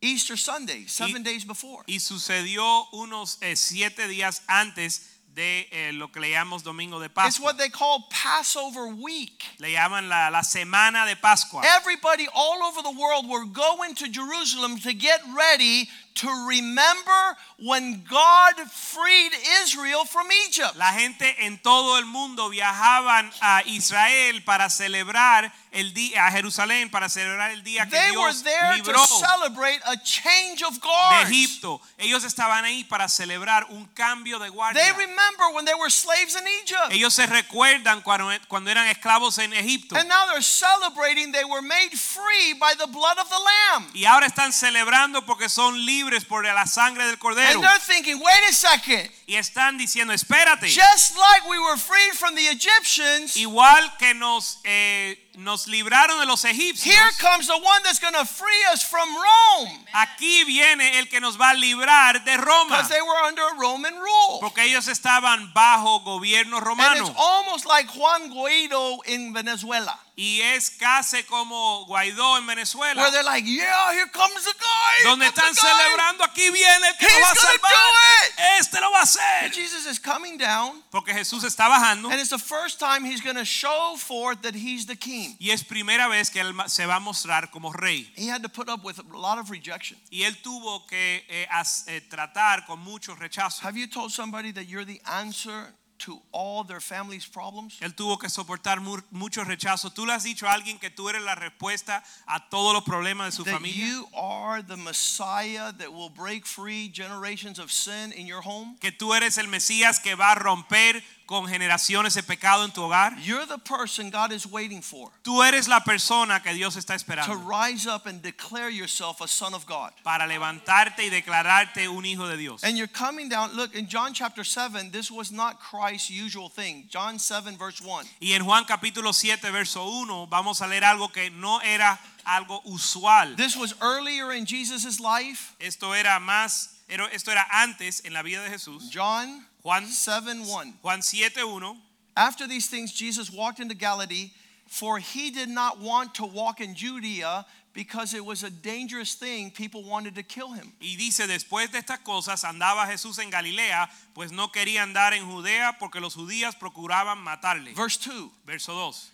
Easter 0.00 0.36
Sunday, 0.36 0.84
seven 0.86 1.22
days 1.22 1.44
before. 1.44 1.84
Y 1.86 2.00
sucedió 2.00 2.88
unos 2.92 3.38
eh, 3.40 3.56
siete 3.56 4.08
días 4.08 4.42
antes 4.48 5.11
de 5.34 5.66
eh, 5.72 5.92
lo 5.92 6.08
que 6.08 6.20
le 6.20 6.30
llamamos 6.30 6.62
Domingo 6.62 6.98
de 6.98 7.06
It's 7.06 7.14
Pascua. 7.14 7.44
what 7.46 7.58
they 7.58 7.70
call 7.70 8.04
Passover 8.10 8.88
week. 8.88 9.44
Le 9.58 9.68
llaman 9.72 10.08
la, 10.08 10.28
la 10.28 10.42
semana 10.42 11.06
de 11.06 11.16
Pascua. 11.16 11.62
Everybody 11.64 12.28
all 12.34 12.62
over 12.62 12.82
the 12.82 12.90
world 12.90 13.28
were 13.28 13.46
going 13.46 13.94
to 13.96 14.08
Jerusalem 14.08 14.78
to 14.80 14.92
get 14.92 15.20
ready 15.34 15.88
to 16.14 16.28
remember 16.48 17.36
when 17.58 18.02
God 18.08 18.54
freed 18.70 19.32
Israel 19.62 20.04
from 20.04 20.26
Egypt. 20.46 20.76
La 20.76 20.92
gente 20.92 21.34
en 21.38 21.58
todo 21.58 21.98
el 21.98 22.06
mundo 22.06 22.48
viajaban 22.50 23.30
a 23.40 23.62
Israel 23.66 24.42
para 24.44 24.68
celebrar 24.68 25.52
el 25.72 25.94
día, 25.94 26.26
a 26.26 26.30
Jerusalén 26.30 26.90
para 26.90 27.08
celebrar 27.08 27.50
el 27.50 27.62
día 27.62 27.86
que 27.86 27.96
They 27.96 28.10
were 28.10 28.30
Dios 28.30 28.42
there 28.42 28.74
libró 28.74 28.94
to 28.94 29.06
celebrate 29.06 29.80
a 29.86 29.96
change 30.02 30.62
of 30.62 30.78
de. 30.80 31.22
Egipto. 31.22 31.80
Ellos 31.98 32.24
estaban 32.24 32.64
ahí 32.64 32.84
para 32.84 33.08
celebrar 33.08 33.66
un 33.70 33.86
cambio 33.94 34.38
de 34.38 34.50
guardia. 34.50 34.82
They 34.82 34.92
remember 34.92 35.54
when 35.54 35.64
they 35.64 35.74
were 35.74 35.90
slaves 35.90 36.36
in 36.36 36.46
Egypt. 36.62 36.90
Ellos 36.90 37.14
se 37.14 37.26
recuerdan 37.26 38.02
cuando, 38.02 38.30
cuando 38.48 38.70
eran 38.70 38.86
esclavos 38.88 39.38
en 39.38 39.52
Egipto. 39.54 39.96
And 39.96 40.08
now 40.08 40.26
they're 40.26 40.42
celebrating 40.42 41.32
they 41.32 41.44
were 41.44 41.62
made 41.62 41.96
free 41.96 42.52
by 42.54 42.74
the 42.74 42.86
blood 42.86 43.18
of 43.18 43.28
the 43.28 43.38
Lamb. 43.38 43.90
Y 43.94 44.04
ahora 44.04 44.26
están 44.26 44.52
celebrando 44.52 45.24
porque 45.24 45.48
son 45.48 45.84
libres 45.86 46.01
por 46.28 46.44
la 46.44 46.66
sangre 46.66 47.06
del 47.06 47.18
cordero. 47.18 47.54
And 47.54 47.62
they're 47.62 47.78
thinking, 47.78 48.18
wait 48.18 48.50
a 48.50 48.52
second. 48.52 49.10
Y 49.26 49.36
están 49.36 49.78
diciendo, 49.78 50.12
espérate. 50.12 50.68
Just 50.68 51.16
like 51.16 51.48
we 51.48 51.58
were 51.58 51.76
freed 51.76 52.14
from 52.14 52.34
the 52.34 52.48
Egyptians, 52.48 53.36
Igual 53.36 53.96
que 53.98 54.14
nos, 54.14 54.58
eh, 54.64 55.16
nos 55.36 55.66
libraron 55.66 56.20
de 56.20 56.26
los 56.26 56.44
egipcios, 56.44 56.84
here 56.94 57.10
comes 57.20 57.46
the 57.46 57.56
one 57.56 57.82
that's 57.84 57.98
going 57.98 58.12
to 58.14 58.24
free 58.26 58.64
us 58.72 58.82
from 58.82 59.08
Rome. 59.14 59.70
aquí 59.94 60.44
viene 60.44 60.98
el 60.98 61.08
que 61.08 61.20
nos 61.20 61.36
va 61.40 61.50
a 61.50 61.54
librar 61.54 62.22
de 62.24 62.36
Roma. 62.36 62.76
Because 62.76 62.88
they 62.88 63.00
were 63.02 63.22
under 63.26 63.42
Roman 63.58 63.94
rule. 63.94 64.40
Porque 64.40 64.62
ellos 64.64 64.88
estaban 64.88 65.52
bajo 65.54 66.00
gobierno 66.04 66.58
And 66.58 66.66
romano. 66.66 67.06
it's 67.06 67.16
almost 67.18 67.66
like 67.66 67.88
Juan 67.88 68.30
Guaido 68.30 68.98
in 69.06 69.32
Venezuela. 69.32 69.98
Y 70.14 70.40
es 70.42 70.68
casi 70.68 71.22
como 71.22 71.86
Guaidó 71.86 72.36
en 72.36 72.46
Venezuela. 72.46 73.00
Where 73.00 73.10
they're 73.10 73.24
like, 73.24 73.46
yeah, 73.46 73.92
here 73.92 74.06
comes 74.12 74.44
the 74.44 74.52
guy. 74.52 75.04
donde 75.08 75.24
están 75.26 75.54
the 75.54 75.60
guy." 75.60 75.68
celebrando 75.70 76.24
aquí 76.24 76.50
viene 76.50 76.86
el 76.88 76.96
que 76.98 77.06
He's 77.06 77.14
lo 77.16 77.22
va 77.22 77.30
a 77.30 77.34
salvar. 77.34 78.58
Este 78.58 78.80
lo 78.80 78.90
va 78.90 78.98
a 78.98 79.00
And 79.00 79.08
hacer. 79.08 79.52
Jesus 79.54 79.86
is 79.86 79.98
coming 79.98 80.36
down, 80.36 80.82
Porque 80.90 81.14
Jesús 81.14 81.44
está 81.44 81.66
bajando. 81.68 82.10
and 82.10 82.20
it's 82.20 82.28
the 82.28 82.38
first 82.38 82.78
time 82.78 83.04
he's 83.04 83.22
going 83.22 83.36
to 83.36 83.44
show 83.46 83.96
forth 83.96 84.42
that 84.42 84.54
he's 84.54 84.84
the 84.84 84.96
king. 84.96 85.21
Y 85.38 85.50
es 85.50 85.64
primera 85.64 86.08
vez 86.08 86.30
que 86.30 86.40
él 86.40 86.54
se 86.66 86.86
va 86.86 86.96
a 86.96 87.00
mostrar 87.00 87.50
como 87.50 87.72
rey. 87.72 88.10
He 88.16 88.28
had 88.28 88.42
to 88.42 88.48
put 88.48 88.68
up 88.68 88.84
with 88.84 88.98
a 88.98 89.02
lot 89.16 89.38
of 89.38 89.50
rejection. 89.50 89.98
Y 90.10 90.22
él 90.24 90.36
tuvo 90.42 90.86
que 90.86 91.24
eh, 91.28 91.46
as- 91.50 91.84
eh, 91.88 92.00
tratar 92.08 92.66
con 92.66 92.80
muchos 92.80 93.18
rechazos. 93.18 93.60
Have 93.64 93.76
you 93.78 93.86
told 93.86 94.10
somebody 94.12 94.52
that 94.52 94.66
you're 94.66 94.84
the 94.84 95.00
answer 95.04 95.74
to 95.98 96.20
all 96.32 96.64
their 96.64 96.80
family's 96.80 97.24
problems? 97.26 97.76
Él 97.80 97.94
tuvo 97.94 98.18
que 98.18 98.28
soportar 98.28 98.80
mu- 98.80 99.00
muchos 99.12 99.46
rechazos. 99.46 99.94
¿Tú 99.94 100.04
le 100.04 100.12
has 100.14 100.24
dicho 100.24 100.48
a 100.48 100.52
alguien 100.52 100.78
que 100.80 100.90
tú 100.90 101.08
eres 101.08 101.22
la 101.22 101.36
respuesta 101.36 102.02
a 102.26 102.48
todos 102.50 102.74
los 102.74 102.82
problemas 102.82 103.26
de 103.26 103.32
su 103.36 103.44
That 103.44 103.52
familia? 103.54 103.86
you 103.86 104.08
are 104.16 104.62
the 104.64 104.76
Messiah 104.76 105.72
that 105.78 105.92
will 105.92 106.10
break 106.10 106.44
free 106.44 106.88
generations 106.92 107.60
of 107.60 107.70
sin 107.70 108.12
in 108.12 108.26
your 108.26 108.40
home? 108.42 108.76
Que 108.80 108.90
tú 108.90 109.14
eres 109.14 109.38
el 109.38 109.46
Mesías 109.46 110.00
que 110.00 110.16
va 110.16 110.32
a 110.32 110.34
romper 110.34 111.04
con 111.32 111.48
generaciones 111.48 112.14
de 112.14 112.22
pecado 112.22 112.64
en 112.64 112.70
tu 112.70 112.82
hogar. 112.82 113.16
You're 113.18 113.46
the 113.46 113.58
person 113.58 114.10
God 114.10 114.32
is 114.32 114.46
waiting 114.46 114.82
for 114.82 115.10
Tú 115.22 115.42
eres 115.42 115.66
la 115.66 115.80
persona 115.80 116.42
que 116.42 116.52
Dios 116.52 116.76
está 116.76 116.94
to 116.94 117.04
esperando 117.04 117.34
rise 117.48 117.86
up 117.86 118.06
and 118.06 118.20
declare 118.22 118.70
yourself 118.70 119.20
a 119.22 119.26
son 119.26 119.54
of 119.54 119.64
God. 119.66 119.92
para 120.04 120.26
levantarte 120.26 121.04
y 121.04 121.10
declararte 121.10 121.88
un 121.88 122.04
hijo 122.04 122.28
de 122.28 122.36
Dios. 122.36 122.62
And 122.62 122.76
you're 122.76 122.86
coming 122.86 123.28
down. 123.28 123.56
Look, 123.56 123.74
in 123.74 123.88
John 123.88 124.12
chapter 124.12 124.44
7, 124.44 124.90
this 124.90 125.10
was 125.10 125.32
not 125.32 125.58
Christ's 125.58 126.10
usual 126.10 126.50
thing. 126.50 126.84
John 126.90 127.18
7, 127.18 127.56
verse 127.56 127.80
1. 127.80 128.06
Y 128.20 128.32
en 128.32 128.44
Juan 128.44 128.64
capítulo 128.64 129.14
7, 129.14 129.50
verso 129.50 129.86
1, 129.86 130.26
vamos 130.26 130.60
a 130.60 130.66
leer 130.66 130.84
algo 130.84 131.10
que 131.10 131.30
no 131.30 131.60
era 131.60 131.98
algo 132.24 132.60
usual. 132.66 133.36
This 133.36 133.56
was 133.56 133.74
earlier 133.80 134.32
in 134.32 134.44
Jesus' 134.44 135.00
life. 135.00 135.54
Esto 135.58 135.94
era 135.94 136.20
más, 136.20 136.68
esto 136.88 137.30
era 137.30 137.46
antes 137.50 138.04
en 138.04 138.12
la 138.12 138.22
vida 138.22 138.42
de 138.42 138.50
Jesús. 138.50 138.90
John 138.92 139.46
Juan, 139.62 139.86
7, 139.86 140.46
1. 140.46 140.74
Juan 140.82 141.02
7, 141.02 141.50
1. 141.50 141.76
After 142.16 142.46
these 142.46 142.66
things, 142.66 142.92
Jesus 142.92 143.30
walked 143.30 143.60
into 143.60 143.74
Galilee, 143.74 144.30
for 144.66 144.98
he 144.98 145.30
did 145.30 145.48
not 145.48 145.80
want 145.80 146.14
to 146.16 146.26
walk 146.26 146.60
in 146.60 146.74
Judea 146.74 147.46
because 147.72 148.12
it 148.12 148.24
was 148.24 148.42
a 148.42 148.50
dangerous 148.50 149.14
thing. 149.14 149.50
People 149.50 149.82
wanted 149.84 150.14
to 150.16 150.22
kill 150.22 150.52
him. 150.52 150.72
Y 150.80 150.96
dice, 150.98 151.26
después 151.26 151.70
de 151.70 151.78
estas 151.78 151.98
cosas 152.04 152.44
andaba 152.44 152.86
Jesús 152.86 153.18
en 153.18 153.30
Galilea, 153.30 153.88
pues 154.14 154.30
no 154.30 154.48
quería 154.48 154.82
andar 154.82 155.12
en 155.12 155.24
Judea 155.24 155.76
porque 155.78 156.00
los 156.00 156.14
judíos 156.14 156.54
procuraban 156.58 157.18
matarle. 157.18 157.74
Verse 157.74 157.98
2. 157.98 158.30
Verso 158.46 158.72
2. 158.72 159.10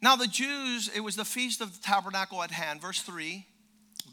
Now, 0.00 0.16
the 0.16 0.26
Jews, 0.26 0.90
it 0.94 1.00
was 1.00 1.14
the 1.16 1.24
feast 1.24 1.60
of 1.60 1.72
the 1.72 1.82
tabernacle 1.82 2.42
at 2.42 2.50
hand. 2.50 2.80
Verse 2.80 3.02
3. 3.02 3.46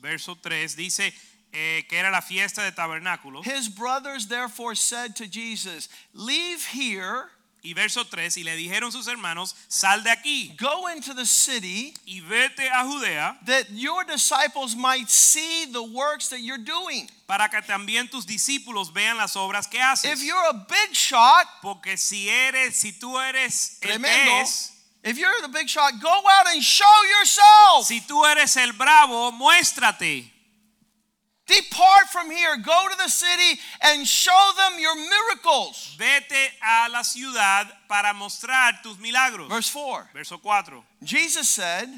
Verso 0.02 0.36
3 0.36 0.76
dice 0.76 1.12
eh, 1.52 1.86
que 1.90 1.98
era 1.98 2.12
la 2.12 2.22
fiesta 2.22 2.64
de 2.64 2.72
tabernáculos. 2.72 3.46
His 3.46 3.70
brothers 3.70 4.28
therefore 4.28 4.76
said 4.76 5.16
to 5.16 5.26
Jesus, 5.28 5.90
Leave 6.14 6.66
here, 6.74 7.30
Y 7.62 7.74
verso 7.74 8.06
3, 8.06 8.38
y 8.38 8.44
le 8.44 8.56
dijeron 8.56 8.90
sus 8.90 9.08
hermanos, 9.08 9.54
sal 9.68 10.02
de 10.02 10.10
aquí 10.10 10.56
go 10.58 10.88
into 10.88 11.14
the 11.14 11.26
city, 11.26 11.94
y 12.08 12.22
vete 12.22 12.70
a 12.70 12.86
Judea 12.86 13.38
that 13.46 13.70
your 13.72 14.06
disciples 14.06 14.78
might 14.78 15.10
see 15.10 15.66
the 15.66 15.84
works 15.84 16.30
that 16.30 16.40
you're 16.40 16.58
doing. 16.64 17.10
para 17.28 17.50
que 17.50 17.62
también 17.62 18.10
tus 18.10 18.26
discípulos 18.26 18.94
vean 18.94 19.18
las 19.18 19.36
obras 19.36 19.68
que 19.70 19.78
haces. 19.78 20.10
If 20.10 20.24
you're 20.24 20.50
a 20.50 20.54
big 20.54 20.94
shot, 20.94 21.48
Porque 21.62 21.98
si 21.98 22.30
eres, 22.30 22.78
si 22.78 22.94
tú 22.94 23.20
eres 23.20 23.78
tremendo, 23.82 24.42
es, 24.42 24.72
if 25.04 25.18
you're 25.18 25.42
the 25.42 25.50
big 25.50 25.68
shot, 25.68 26.00
go 26.02 26.08
out 26.30 26.48
and 26.48 26.64
show 26.64 26.86
yourself. 27.20 27.86
si 27.86 28.00
tú 28.00 28.24
eres 28.26 28.56
el 28.56 28.72
bravo, 28.72 29.34
muéstrate. 29.34 30.32
Depart 31.50 32.08
from 32.12 32.30
here, 32.30 32.58
go 32.58 32.88
to 32.90 32.96
the 32.98 33.10
city 33.10 33.60
and 33.82 34.08
show 34.08 34.52
them 34.56 34.80
your 34.80 34.96
miracles. 34.96 35.96
Vete 35.98 36.52
a 36.64 36.90
la 36.92 37.02
ciudad 37.02 37.68
para 37.90 38.14
mostrar 38.14 38.82
tus 38.84 39.00
milagros. 39.00 39.50
Verse 39.50 39.70
4. 39.70 40.10
Verso 40.14 40.38
4. 40.38 40.64
Jesus 41.04 41.50
said, 41.50 41.90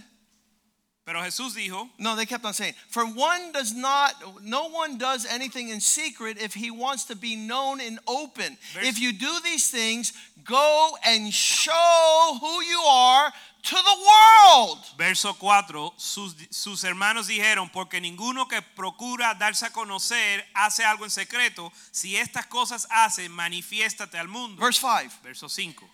Pero 1.04 1.20
Jesús 1.22 1.56
dijo, 1.56 1.90
No, 1.98 2.16
they 2.16 2.26
kept 2.28 2.46
on 2.46 2.54
saying, 2.54 2.76
For 2.90 3.04
one 3.06 3.52
does 3.52 3.74
not, 3.74 4.14
no 4.44 4.70
one 4.70 4.98
does 4.98 5.26
anything 5.26 5.70
in 5.70 5.82
secret 5.82 6.38
if 6.40 6.54
he 6.54 6.70
wants 6.72 7.06
to 7.06 7.16
be 7.16 7.36
known 7.36 7.82
in 7.82 8.00
open. 8.08 8.56
Verse- 8.74 8.86
If 8.88 9.00
you 9.02 9.12
do 9.12 9.40
these 9.44 9.70
things, 9.72 10.14
go 10.46 10.96
and 11.06 11.34
show 11.34 12.38
who 12.40 12.62
you 12.62 12.82
are 12.88 13.34
to 13.64 13.76
the 13.76 13.98
world. 14.02 14.80
verso 14.98 15.34
4, 15.34 15.94
sus, 15.98 16.36
sus 16.50 16.84
hermanos 16.84 17.28
dijeron, 17.28 17.70
porque 17.72 18.02
ninguno 18.02 18.48
que 18.48 18.62
procura 18.62 19.34
darse 19.36 19.66
a 19.66 19.72
conocer 19.72 20.46
hace 20.54 20.84
algo 20.84 21.06
en 21.06 21.12
secreto, 21.12 21.72
si 21.92 22.16
estas 22.18 22.48
cosas 22.48 22.88
hace, 22.90 23.30
manifiéstate 23.30 24.18
al 24.18 24.28
mundo. 24.28 24.62
Verse 24.62 24.80
5. 24.80 25.22
Verso 25.24 25.48
5. 25.48 25.90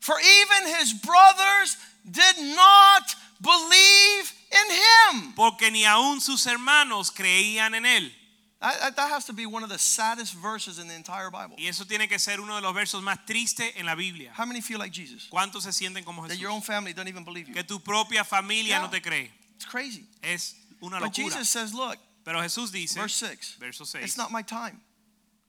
For 0.00 0.16
even 0.20 0.74
his 0.78 0.92
brothers 0.92 1.76
did 2.04 2.38
not 2.54 3.16
believe 3.40 4.32
in 4.50 4.70
him. 4.70 5.32
Porque 5.34 5.70
ni 5.70 5.84
aun 5.84 6.20
sus 6.20 6.46
hermanos 6.46 7.10
creían 7.10 7.74
en 7.74 7.84
él. 7.84 8.17
That, 8.60 8.96
that- 8.96 9.10
has 9.10 9.24
to 9.26 9.32
be 9.32 9.46
one 9.46 9.62
of 9.62 9.70
the 9.70 9.78
saddest 9.78 10.34
verses 10.34 10.78
in 10.78 10.88
the 10.88 10.94
entire 10.94 11.30
Bible. 11.30 11.56
Y 11.58 11.66
eso 11.68 11.84
tiene 11.84 12.08
que 12.08 12.18
ser 12.18 12.40
uno 12.40 12.56
de 12.56 12.60
los 12.62 12.74
versos 12.74 13.02
más 13.02 13.18
tristes 13.26 13.72
en 13.76 13.86
la 13.86 13.94
Biblia. 13.94 14.32
How 14.36 14.44
many 14.46 14.60
feel 14.60 14.78
like 14.78 14.92
Jesus? 14.92 15.28
¿Cuántos 15.30 15.62
se 15.62 15.70
sienten 15.70 16.04
como 16.04 16.26
That 16.26 16.38
your 16.38 16.50
own 16.50 16.60
family 16.60 16.92
don't 16.92 17.08
even 17.08 17.24
believe 17.24 17.48
you. 17.48 17.54
Que 17.54 17.62
tu 17.62 17.78
propia 17.78 18.24
familia 18.24 18.76
Yeah. 18.76 18.82
no 18.82 18.88
te 18.90 19.00
cree. 19.00 19.30
It's 19.54 19.64
crazy. 19.64 20.06
Es 20.22 20.54
una 20.82 20.98
But. 21.00 21.12
Jesus 21.14 21.48
says, 21.48 21.72
Look, 21.72 21.98
Pero 22.24 22.40
Jesús 22.42 22.70
dice, 22.70 22.94
verse 23.00 23.14
6, 23.16 23.56
verso 23.58 23.84
it's 24.00 24.18
not 24.18 24.30
my 24.30 24.42
time, 24.42 24.80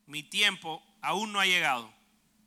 mi 0.06 0.22
tiempo 0.22 0.80
aún 1.04 1.30
no 1.32 1.38
ha 1.40 1.44
llegado, 1.44 1.84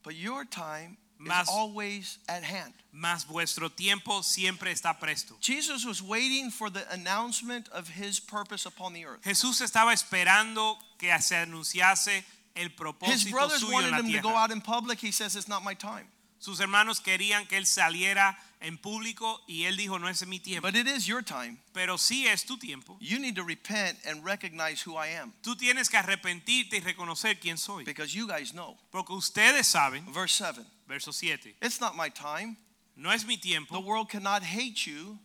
but 0.01 0.15
your 0.15 0.43
time 0.43 0.98
Más- 1.27 1.44
is 1.44 1.50
always 1.50 2.20
at 2.27 2.44
hand. 2.44 2.74
mas 2.92 3.25
vuestro 3.25 3.70
tiempo 3.70 4.22
siempre 4.22 4.72
está 4.72 5.00
presto. 5.00 5.36
Jesus 5.39 5.86
was 5.86 6.01
waiting 6.01 6.51
for 6.51 6.70
the 6.70 6.86
announcement 6.92 7.68
of 7.70 7.89
his 7.89 8.20
purpose 8.20 8.65
upon 8.65 8.94
the 8.94 9.06
earth. 9.06 9.22
Jesús 9.24 9.62
estaba 9.62 9.94
esperando 9.94 10.77
que 10.98 11.10
se 11.20 11.36
anunciase 11.36 12.24
el 12.56 12.70
His 12.70 12.75
propósito 12.75 13.32
brothers 13.32 13.62
suyo 13.62 13.70
en 13.70 13.74
wanted 13.74 13.92
la 13.92 14.00
him 14.00 14.12
to 14.13 14.22
go 14.22 14.36
out 14.36 14.51
in 14.51 14.62
public. 14.62 15.00
He 15.00 15.12
says, 15.12 15.36
It's 15.36 15.48
not 15.48 15.63
my 15.63 15.74
time. 15.74 16.08
Sus 16.44 16.60
hermanos 16.60 17.00
querían 17.00 17.48
que 17.48 17.56
él 17.56 17.66
saliera 17.66 18.38
en 18.60 18.78
público 18.78 19.42
y 19.48 19.64
él 19.64 19.78
dijo, 19.78 19.98
no 19.98 20.10
es 20.10 20.28
mi 20.28 20.40
tiempo. 20.40 20.68
But 20.68 20.76
it 20.76 20.88
is 20.88 21.06
your 21.06 21.24
time. 21.24 21.58
Pero 21.72 21.98
sí 21.98 22.28
es 22.28 22.44
tu 22.44 22.58
tiempo. 22.58 22.98
You 23.00 23.18
need 23.18 23.36
to 23.36 23.46
repent 23.46 23.98
and 24.06 24.26
recognize 24.26 24.82
who 24.86 24.98
I 24.98 25.16
am 25.16 25.32
Tú 25.42 25.56
tienes 25.56 25.90
que 25.90 25.98
arrepentirte 25.98 26.76
y 26.76 26.80
reconocer 26.82 27.40
quién 27.40 27.58
soy. 27.58 27.86
because 27.86 28.14
you 28.14 28.28
guys 28.28 28.52
know. 28.52 28.78
Porque 28.92 29.14
ustedes 29.14 29.68
saben, 29.68 30.04
Verse 30.14 30.34
7 30.36 30.66
verso 30.86 31.14
7, 31.14 31.56
It's 31.62 31.80
not 31.80 31.96
my 31.96 32.10
time. 32.10 32.58
no 32.98 33.10
es 33.10 33.24
mi 33.26 33.38
tiempo. 33.38 33.74
The 33.74 33.82
world 33.82 34.10
cannot 34.10 34.44
hate 34.44 34.86
you 34.86 35.18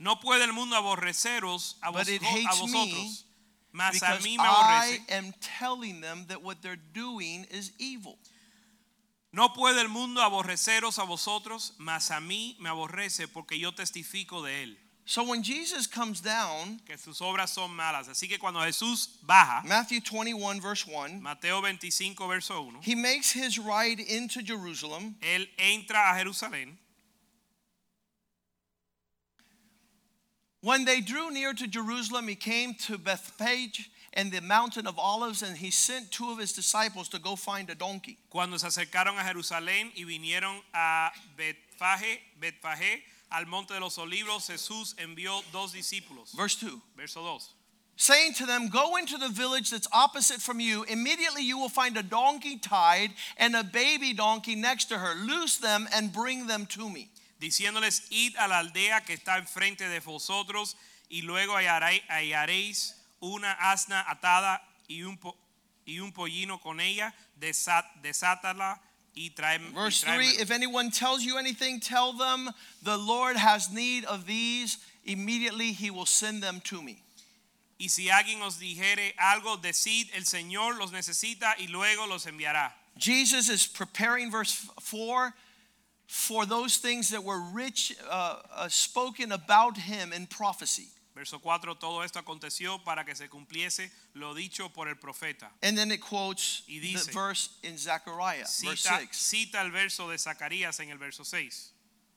No 0.00 0.16
puede 0.16 0.42
el 0.42 0.52
mundo 0.52 0.74
aborreceros 0.74 1.76
a, 1.82 1.92
vos- 1.92 2.08
it 2.08 2.20
a 2.20 2.54
vosotros. 2.56 3.26
Mas 3.70 4.02
a 4.02 4.18
mí 4.18 4.36
me 4.36 4.42
I 4.42 4.98
am 5.08 5.32
telling 5.40 6.00
them 6.00 6.26
that 6.26 6.42
what 6.42 6.62
they're 6.62 6.82
doing 6.92 7.44
is 7.48 7.70
evil. 7.78 8.18
No 9.34 9.52
puede 9.52 9.80
el 9.80 9.88
mundo 9.88 10.22
aborreceros 10.22 11.00
a 11.00 11.02
vosotros, 11.02 11.74
mas 11.78 12.12
a 12.12 12.20
mí 12.20 12.56
me 12.60 12.68
aborrece 12.68 13.26
porque 13.26 13.58
yo 13.58 13.72
testifico 13.72 14.44
de 14.44 14.62
él. 14.62 14.78
So 15.06 15.24
when 15.24 15.42
Jesus 15.42 15.88
comes 15.88 16.22
down, 16.22 16.80
Que 16.86 16.96
sus 16.96 17.20
obras 17.20 17.50
son 17.50 17.72
malas. 17.74 18.06
Así 18.08 18.28
que 18.28 18.38
cuando 18.38 18.60
Jesús 18.60 19.18
baja, 19.22 19.66
Matthew 19.66 20.02
21, 20.02 20.60
verse 20.60 20.86
1, 20.86 21.20
Mateo 21.20 21.60
25, 21.60 22.28
verso 22.28 22.62
1, 22.62 22.82
he 22.82 22.94
makes 22.94 23.32
his 23.32 23.58
ride 23.58 23.98
into 23.98 24.40
Jerusalem. 24.40 25.16
él 25.20 25.48
entra 25.58 26.12
a 26.12 26.14
Jerusalén. 26.14 26.78
When 30.60 30.84
they 30.84 31.00
drew 31.00 31.32
near 31.32 31.54
to 31.54 31.66
Jerusalem, 31.66 32.28
he 32.28 32.36
came 32.36 32.74
to 32.86 32.98
Bethphage 32.98 33.90
and 34.14 34.30
the 34.32 34.40
mountain 34.40 34.86
of 34.86 34.98
olives, 34.98 35.42
and 35.42 35.56
he 35.58 35.70
sent 35.70 36.10
two 36.10 36.30
of 36.30 36.38
his 36.38 36.52
disciples 36.52 37.08
to 37.08 37.18
go 37.18 37.36
find 37.36 37.68
a 37.70 37.74
donkey. 37.74 38.16
Cuando 38.30 38.56
se 38.56 38.66
acercaron 38.68 39.18
a 39.18 39.24
Jerusalén 39.24 39.90
y 39.96 40.04
vinieron 40.04 40.60
a 40.72 41.10
Betfage, 41.36 42.20
Betfagé, 42.40 43.02
al 43.32 43.46
monte 43.46 43.74
de 43.74 43.80
los 43.80 43.96
olivos, 43.98 44.46
Jesús 44.48 44.94
envió 44.98 45.42
dos 45.52 45.72
discípulos. 45.72 46.32
Verse 46.36 46.56
2 46.56 46.80
Verso 46.96 47.20
2. 47.22 47.48
saying 47.96 48.32
to 48.34 48.46
them, 48.46 48.68
Go 48.68 48.96
into 48.96 49.18
the 49.18 49.28
village 49.28 49.70
that's 49.70 49.88
opposite 49.92 50.40
from 50.40 50.58
you. 50.60 50.84
Immediately 50.84 51.42
you 51.42 51.58
will 51.58 51.68
find 51.68 51.96
a 51.96 52.02
donkey 52.02 52.56
tied 52.58 53.10
and 53.36 53.54
a 53.56 53.62
baby 53.64 54.12
donkey 54.12 54.54
next 54.56 54.86
to 54.86 54.98
her. 54.98 55.14
Loose 55.14 55.58
them 55.58 55.88
and 55.92 56.12
bring 56.12 56.46
them 56.46 56.66
to 56.66 56.88
me. 56.88 57.08
Diciéndoles, 57.40 58.02
id 58.10 58.34
a 58.38 58.48
la 58.48 58.58
aldea 58.62 59.04
que 59.04 59.16
está 59.16 59.38
enfrente 59.38 59.88
de 59.88 60.00
vosotros 60.00 60.76
y 61.10 61.22
luego 61.22 61.54
hallaré- 61.54 62.02
hallaréis 62.08 62.94
una 63.32 63.56
asna 63.60 64.04
atada 64.08 64.60
y 64.88 65.02
un, 65.02 65.16
po- 65.16 65.36
y 65.86 65.98
un 65.98 66.12
pollino 66.12 66.60
con 66.60 66.80
ella, 66.80 67.12
desat- 67.38 68.02
desátala 68.02 68.78
Verse 69.74 70.02
3. 70.02 70.40
If 70.40 70.50
anyone 70.50 70.90
tells 70.90 71.22
you 71.22 71.38
anything, 71.38 71.78
tell 71.80 72.12
them 72.12 72.50
the 72.82 72.96
Lord 72.96 73.36
has 73.36 73.70
need 73.70 74.04
of 74.04 74.26
these. 74.26 74.78
Immediately 75.04 75.72
he 75.72 75.90
will 75.90 76.06
send 76.06 76.42
them 76.42 76.60
to 76.64 76.82
me. 76.82 77.00
Y 77.78 77.86
si 77.88 78.08
alguien 78.08 78.42
os 78.42 78.58
dijere 78.58 79.12
algo, 79.16 79.56
decid, 79.60 80.08
el 80.14 80.22
Señor 80.24 80.78
los 80.78 80.90
necesita 80.90 81.54
y 81.58 81.66
luego 81.70 82.06
los 82.08 82.26
enviará. 82.26 82.72
Jesus 82.96 83.48
is 83.48 83.66
preparing, 83.66 84.30
verse 84.30 84.68
4, 84.80 85.34
for 86.06 86.46
those 86.46 86.78
things 86.78 87.10
that 87.10 87.22
were 87.22 87.40
rich, 87.40 87.94
uh, 88.08 88.36
uh, 88.54 88.68
spoken 88.68 89.32
about 89.32 89.76
him 89.76 90.12
in 90.12 90.26
prophecy. 90.26 90.88
Verso 91.14 91.38
4, 91.38 91.76
todo 91.76 92.02
esto 92.02 92.18
aconteció 92.18 92.82
para 92.82 93.04
que 93.04 93.14
se 93.14 93.28
cumpliese 93.28 93.92
lo 94.14 94.34
dicho 94.34 94.70
por 94.70 94.88
el 94.88 94.96
profeta. 94.96 95.52
And 95.62 95.78
then 95.78 95.92
it 95.92 96.00
quotes 96.00 96.64
Y 96.66 96.80
the 96.80 96.94
dice, 96.94 97.12
verse 97.12 97.50
in 97.62 97.78
Zechariah, 97.78 98.38
verse 98.38 98.82
Cita, 98.82 98.98
6. 98.98 99.16
cita 99.16 99.60
el 99.62 99.70
verso 99.70 100.08
de 100.08 100.18
Zacarías 100.18 100.80
en 100.80 100.90
el 100.90 100.98
verso 100.98 101.22
6. 101.22 101.70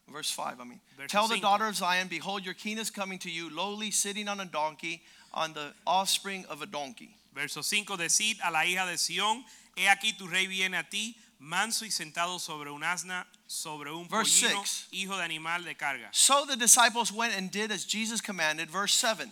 Verse 0.08 0.32
5, 0.32 0.60
I 0.60 0.64
mean. 0.64 0.82
Verso 0.98 1.12
Tell 1.12 1.28
the 1.28 1.40
daughter 1.40 1.68
of 1.68 1.76
Zion, 1.76 2.08
behold, 2.08 2.44
your 2.44 2.56
king 2.56 2.80
is 2.80 2.90
coming 2.90 3.20
to 3.20 3.30
you, 3.30 3.50
lowly, 3.50 3.92
sitting 3.92 4.28
on 4.28 4.40
a 4.40 4.46
donkey, 4.46 5.04
on 5.32 5.54
the 5.54 5.74
offspring 5.86 6.46
of 6.50 6.64
a 6.64 6.66
donkey. 6.66 7.16
Verso 7.36 7.62
5, 7.62 7.98
decid 7.98 8.38
a 8.44 8.50
la 8.50 8.62
hija 8.62 8.88
de 8.88 8.98
Sión, 8.98 9.44
he 9.76 9.86
aquí 9.86 10.18
tu 10.18 10.26
rey 10.28 10.48
viene 10.48 10.76
a 10.76 10.90
ti, 10.90 11.16
manso 11.40 11.86
y 11.86 11.92
sentado 11.92 12.40
sobre 12.40 12.72
un 12.72 12.82
asna, 12.84 13.28
sobre 13.48 13.92
un 13.92 14.08
Verse 14.08 14.42
pollino, 14.48 14.66
six. 14.66 14.88
hijo 14.92 15.16
de 15.18 15.24
animal 15.24 15.64
de 15.64 15.76
carga. 15.76 16.10
So 16.12 16.46
the 16.46 16.56
disciples 16.58 17.12
went 17.12 17.34
and 17.36 17.50
did 17.50 17.72
as 17.72 17.86
Jesus 17.86 18.22
commanded. 18.22 18.70
Verse 18.70 18.94
7. 18.94 19.32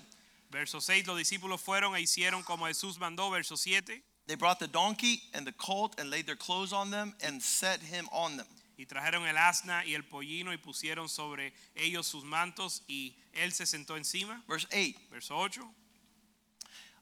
Verso 0.52 0.80
6, 0.80 1.08
los 1.08 1.18
discípulos 1.18 1.60
fueron 1.60 1.96
e 1.96 2.02
hicieron 2.02 2.44
como 2.44 2.66
Jesús 2.66 2.98
mandó. 2.98 3.30
Verso 3.32 3.56
7, 3.56 4.02
They 4.28 4.36
brought 4.36 4.60
the 4.60 4.68
donkey 4.68 5.22
and 5.34 5.46
the 5.46 5.52
colt 5.52 6.00
and 6.00 6.10
laid 6.10 6.26
their 6.26 6.38
clothes 6.38 6.72
on 6.74 6.92
them 6.92 7.14
and 7.22 7.42
set 7.42 7.82
him 7.82 8.08
on 8.12 8.38
them. 8.38 8.48
y 8.78 8.86
trajeron 8.86 9.26
el 9.28 9.38
asna 9.38 9.86
y 9.86 9.94
el 9.94 10.04
pollino 10.04 10.52
y 10.52 10.58
pusieron 10.58 11.08
sobre 11.08 11.54
ellos 11.76 12.06
sus 12.08 12.24
mantos 12.26 12.82
y 12.90 13.16
él 13.34 13.52
se 13.54 13.66
sentó 13.66 13.96
encima. 13.98 14.42
Verse 14.48 14.68
8. 14.74 14.96
Verso 15.12 15.38
8, 15.38 15.62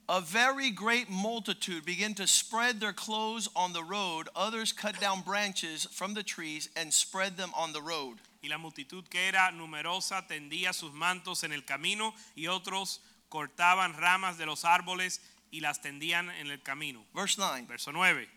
A 0.10 0.20
very 0.22 0.70
great 0.70 1.10
multitude 1.10 1.86
began 1.86 2.14
to 2.16 2.28
spread 2.28 2.80
their 2.80 2.94
clothes 2.94 3.48
on 3.56 3.74
the 3.74 3.84
road. 3.84 4.28
Others 4.36 4.74
cut 4.74 5.00
down 5.00 5.22
branches 5.22 5.88
from 5.92 6.14
the 6.14 6.24
trees 6.24 6.70
and 6.76 6.94
spread 6.94 7.38
them 7.38 7.52
on 7.56 7.74
the 7.74 7.82
road. 7.82 8.20
y 8.44 8.50
la 8.50 8.58
multitud 8.58 9.08
que 9.08 9.30
era 9.30 9.52
numerosa 9.52 10.28
tendía 10.28 10.74
sus 10.74 10.92
mantos 10.92 11.44
en 11.44 11.54
el 11.54 11.64
camino 11.64 12.14
y 12.36 12.48
otros 12.48 13.02
cortaban 13.30 13.94
ramas 13.94 14.38
de 14.38 14.46
los 14.46 14.66
árboles 14.66 15.22
y 15.50 15.62
las 15.62 15.82
tendían 15.82 16.30
en 16.30 16.52
el 16.52 16.62
camino. 16.62 17.06
Verse 17.14 17.38
9. 17.40 17.66
Verso 17.68 17.92
9. 17.94 18.30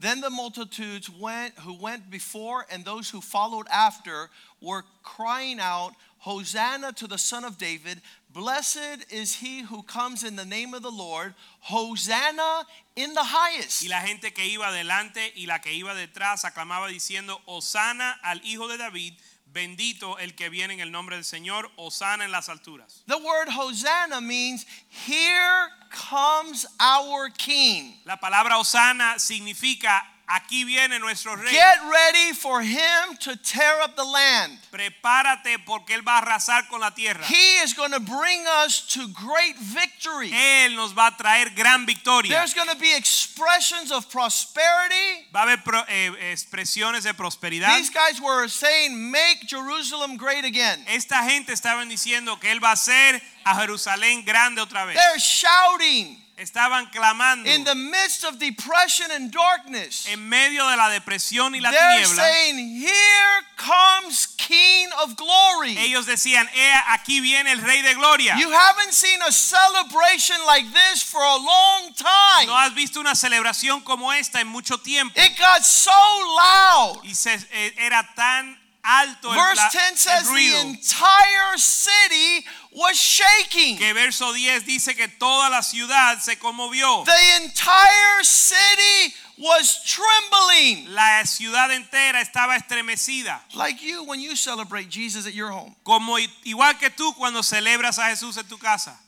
Then 0.00 0.20
the 0.20 0.30
multitudes 0.30 1.10
went 1.10 1.58
who 1.58 1.74
went 1.74 2.10
before 2.10 2.66
and 2.70 2.84
those 2.84 3.10
who 3.10 3.20
followed 3.20 3.66
after 3.68 4.30
were 4.60 4.84
crying 5.02 5.58
out, 5.60 5.92
Hosanna 6.18 6.92
to 6.94 7.06
the 7.06 7.18
Son 7.18 7.44
of 7.44 7.58
David. 7.58 8.00
Blessed 8.32 9.06
is 9.10 9.34
he 9.34 9.62
who 9.62 9.82
comes 9.82 10.22
in 10.22 10.36
the 10.36 10.44
name 10.44 10.74
of 10.74 10.82
the 10.82 10.90
Lord. 10.90 11.34
Hosanna 11.60 12.64
in 12.94 13.14
the 13.14 13.24
highest. 13.24 13.82
Y 13.82 13.88
la 13.88 14.00
gente 14.00 14.32
que 14.32 14.44
iba 14.44 14.68
adelante 14.68 15.32
y 15.36 15.46
la 15.46 15.58
que 15.58 15.72
iba 15.72 15.94
detrás 15.94 16.44
aclamaba 16.44 16.88
diciendo, 16.88 17.40
Hosanna 17.46 18.16
al 18.22 18.40
Hijo 18.44 18.68
de 18.68 18.78
David, 18.78 19.14
bendito 19.58 20.20
el 20.20 20.36
que 20.36 20.48
viene 20.50 20.74
en 20.74 20.80
el 20.80 20.92
nombre 20.92 21.16
del 21.16 21.24
Señor, 21.24 21.68
Osana 21.74 22.24
en 22.24 22.30
las 22.30 22.48
alturas. 22.48 23.02
The 23.08 23.16
word 23.16 23.48
Hosanna 23.48 24.20
means, 24.20 24.64
Here 24.88 25.68
comes 25.90 26.64
our 26.78 27.28
King. 27.32 27.94
La 28.04 28.18
palabra 28.20 28.58
Osana 28.58 29.18
significa, 29.18 30.04
aquí 30.28 30.64
viene 30.64 30.98
nuestro 30.98 31.34
rey. 31.36 31.50
Get 31.50 31.78
ready 31.90 32.32
for 32.34 32.62
him 32.62 33.16
to 33.20 33.36
tear 33.36 33.80
up 33.82 33.96
the 33.96 34.04
land. 34.04 34.58
Prepárate 34.70 35.58
porque 35.64 35.94
él 35.94 36.02
va 36.06 36.18
a 36.18 36.22
arrasar 36.22 36.68
con 36.68 36.80
la 36.80 36.90
tierra. 36.90 37.24
He 37.26 37.58
is 37.62 37.74
going 37.74 37.92
to 37.92 38.00
bring 38.00 38.44
us 38.64 38.86
to 38.94 39.08
great 39.08 39.56
victory. 39.58 40.30
Él 40.32 40.76
nos 40.76 40.92
va 40.92 41.08
a 41.08 41.16
traer 41.16 41.54
gran 41.54 41.86
victoria. 41.86 42.30
There's 42.30 42.54
going 42.54 42.68
to 42.68 42.76
be 42.76 42.94
expressions 42.94 43.90
of 43.90 44.08
prosperity. 44.10 45.26
Va 45.32 45.40
a 45.40 45.42
haber 45.42 45.62
pro- 45.64 45.84
eh, 45.88 46.32
expresiones 46.32 47.04
de 47.04 47.14
prosperidad. 47.14 47.76
These 47.76 47.90
guys 47.90 48.20
were 48.20 48.48
saying, 48.48 49.10
Make 49.10 49.46
Jerusalem 49.46 50.16
great 50.16 50.44
again. 50.44 50.84
Esta 50.88 51.22
gente 51.28 51.52
estaban 51.52 51.88
diciendo 51.88 52.38
que 52.40 52.50
él 52.50 52.62
va 52.62 52.70
a 52.70 52.72
hacer 52.74 53.20
a 53.44 53.54
Jerusalén 53.54 54.24
grande 54.24 54.60
otra 54.60 54.84
vez. 54.84 54.94
They're 54.96 55.18
shouting 55.18 56.18
Estaban 56.38 56.86
clamando 56.92 57.48
in 57.52 57.64
the 57.64 57.74
midst 57.74 58.22
of 58.24 58.38
depression 58.38 59.10
and 59.10 59.32
darkness. 59.32 60.06
en 60.06 60.28
medio 60.28 60.68
de 60.68 60.76
la 60.76 60.88
depresión 60.88 61.54
y 61.54 61.60
la 61.60 61.70
They're 61.72 62.04
tiniebla. 62.04 62.14
saying, 62.14 62.80
Here 62.80 63.42
comes 63.56 64.26
King 64.36 64.88
of 65.02 65.16
glory. 65.16 65.76
Ellos 65.78 66.06
decían, 66.06 66.48
"He 66.54 66.72
aquí 66.94 67.20
viene 67.20 67.50
el 67.50 67.60
Rey 67.60 67.82
de 67.82 67.94
Gloria. 67.94 68.36
You 68.38 68.50
haven't 68.52 68.92
seen 68.94 69.20
a 69.22 69.32
celebration 69.32 70.36
like 70.46 70.66
this 70.72 71.02
for 71.02 71.20
a 71.22 71.36
long 71.36 71.92
time. 71.94 72.46
No 72.46 72.54
has 72.56 72.72
visto 72.72 73.00
una 73.00 73.14
celebración 73.16 73.82
como 73.84 74.12
esta 74.12 74.40
en 74.40 74.46
mucho 74.46 74.78
tiempo. 74.78 75.18
It 75.20 75.36
got 75.36 75.64
so 75.64 75.90
loud. 75.90 77.00
Y 77.04 77.14
se- 77.14 77.34
eh, 77.50 77.74
era 77.78 78.08
tan 78.14 78.56
alto 78.88 79.30
Verse 79.30 79.56
la- 79.56 79.68
10 79.68 79.90
el 79.90 79.96
says 79.96 80.28
the 80.28 80.56
entire 80.68 81.58
city 81.58 82.46
was 82.72 82.96
shaking. 82.96 83.76
que 83.76 83.92
verso 83.92 84.32
10 84.32 84.64
dice 84.64 84.96
que 84.96 85.08
toda 85.08 85.50
la 85.50 85.60
ciudad 85.60 86.18
se 86.20 86.36
conmovió. 86.36 87.04
The 87.04 87.44
entire 87.44 88.24
city 88.24 89.14
was 89.36 89.84
trembling. 89.84 90.92
La 90.94 91.22
ciudad 91.24 91.70
entera 91.70 92.22
estaba 92.22 92.56
estremecida. 92.56 93.40
Like 93.54 93.82
you 93.82 94.04
when 94.04 94.20
you 94.20 94.34
celebrate 94.34 94.88
Jesus 94.88 95.26
at 95.26 95.34
your 95.34 95.50
home. 95.50 95.76
Como 95.84 96.16
igual 96.44 96.78
que 96.78 96.88
tú 96.90 97.14
cuando 97.14 97.42
celebras 97.42 97.98
a 97.98 98.08
Jesús 98.08 98.38
en 98.38 98.46
tu 98.48 98.56
casa. 98.56 98.98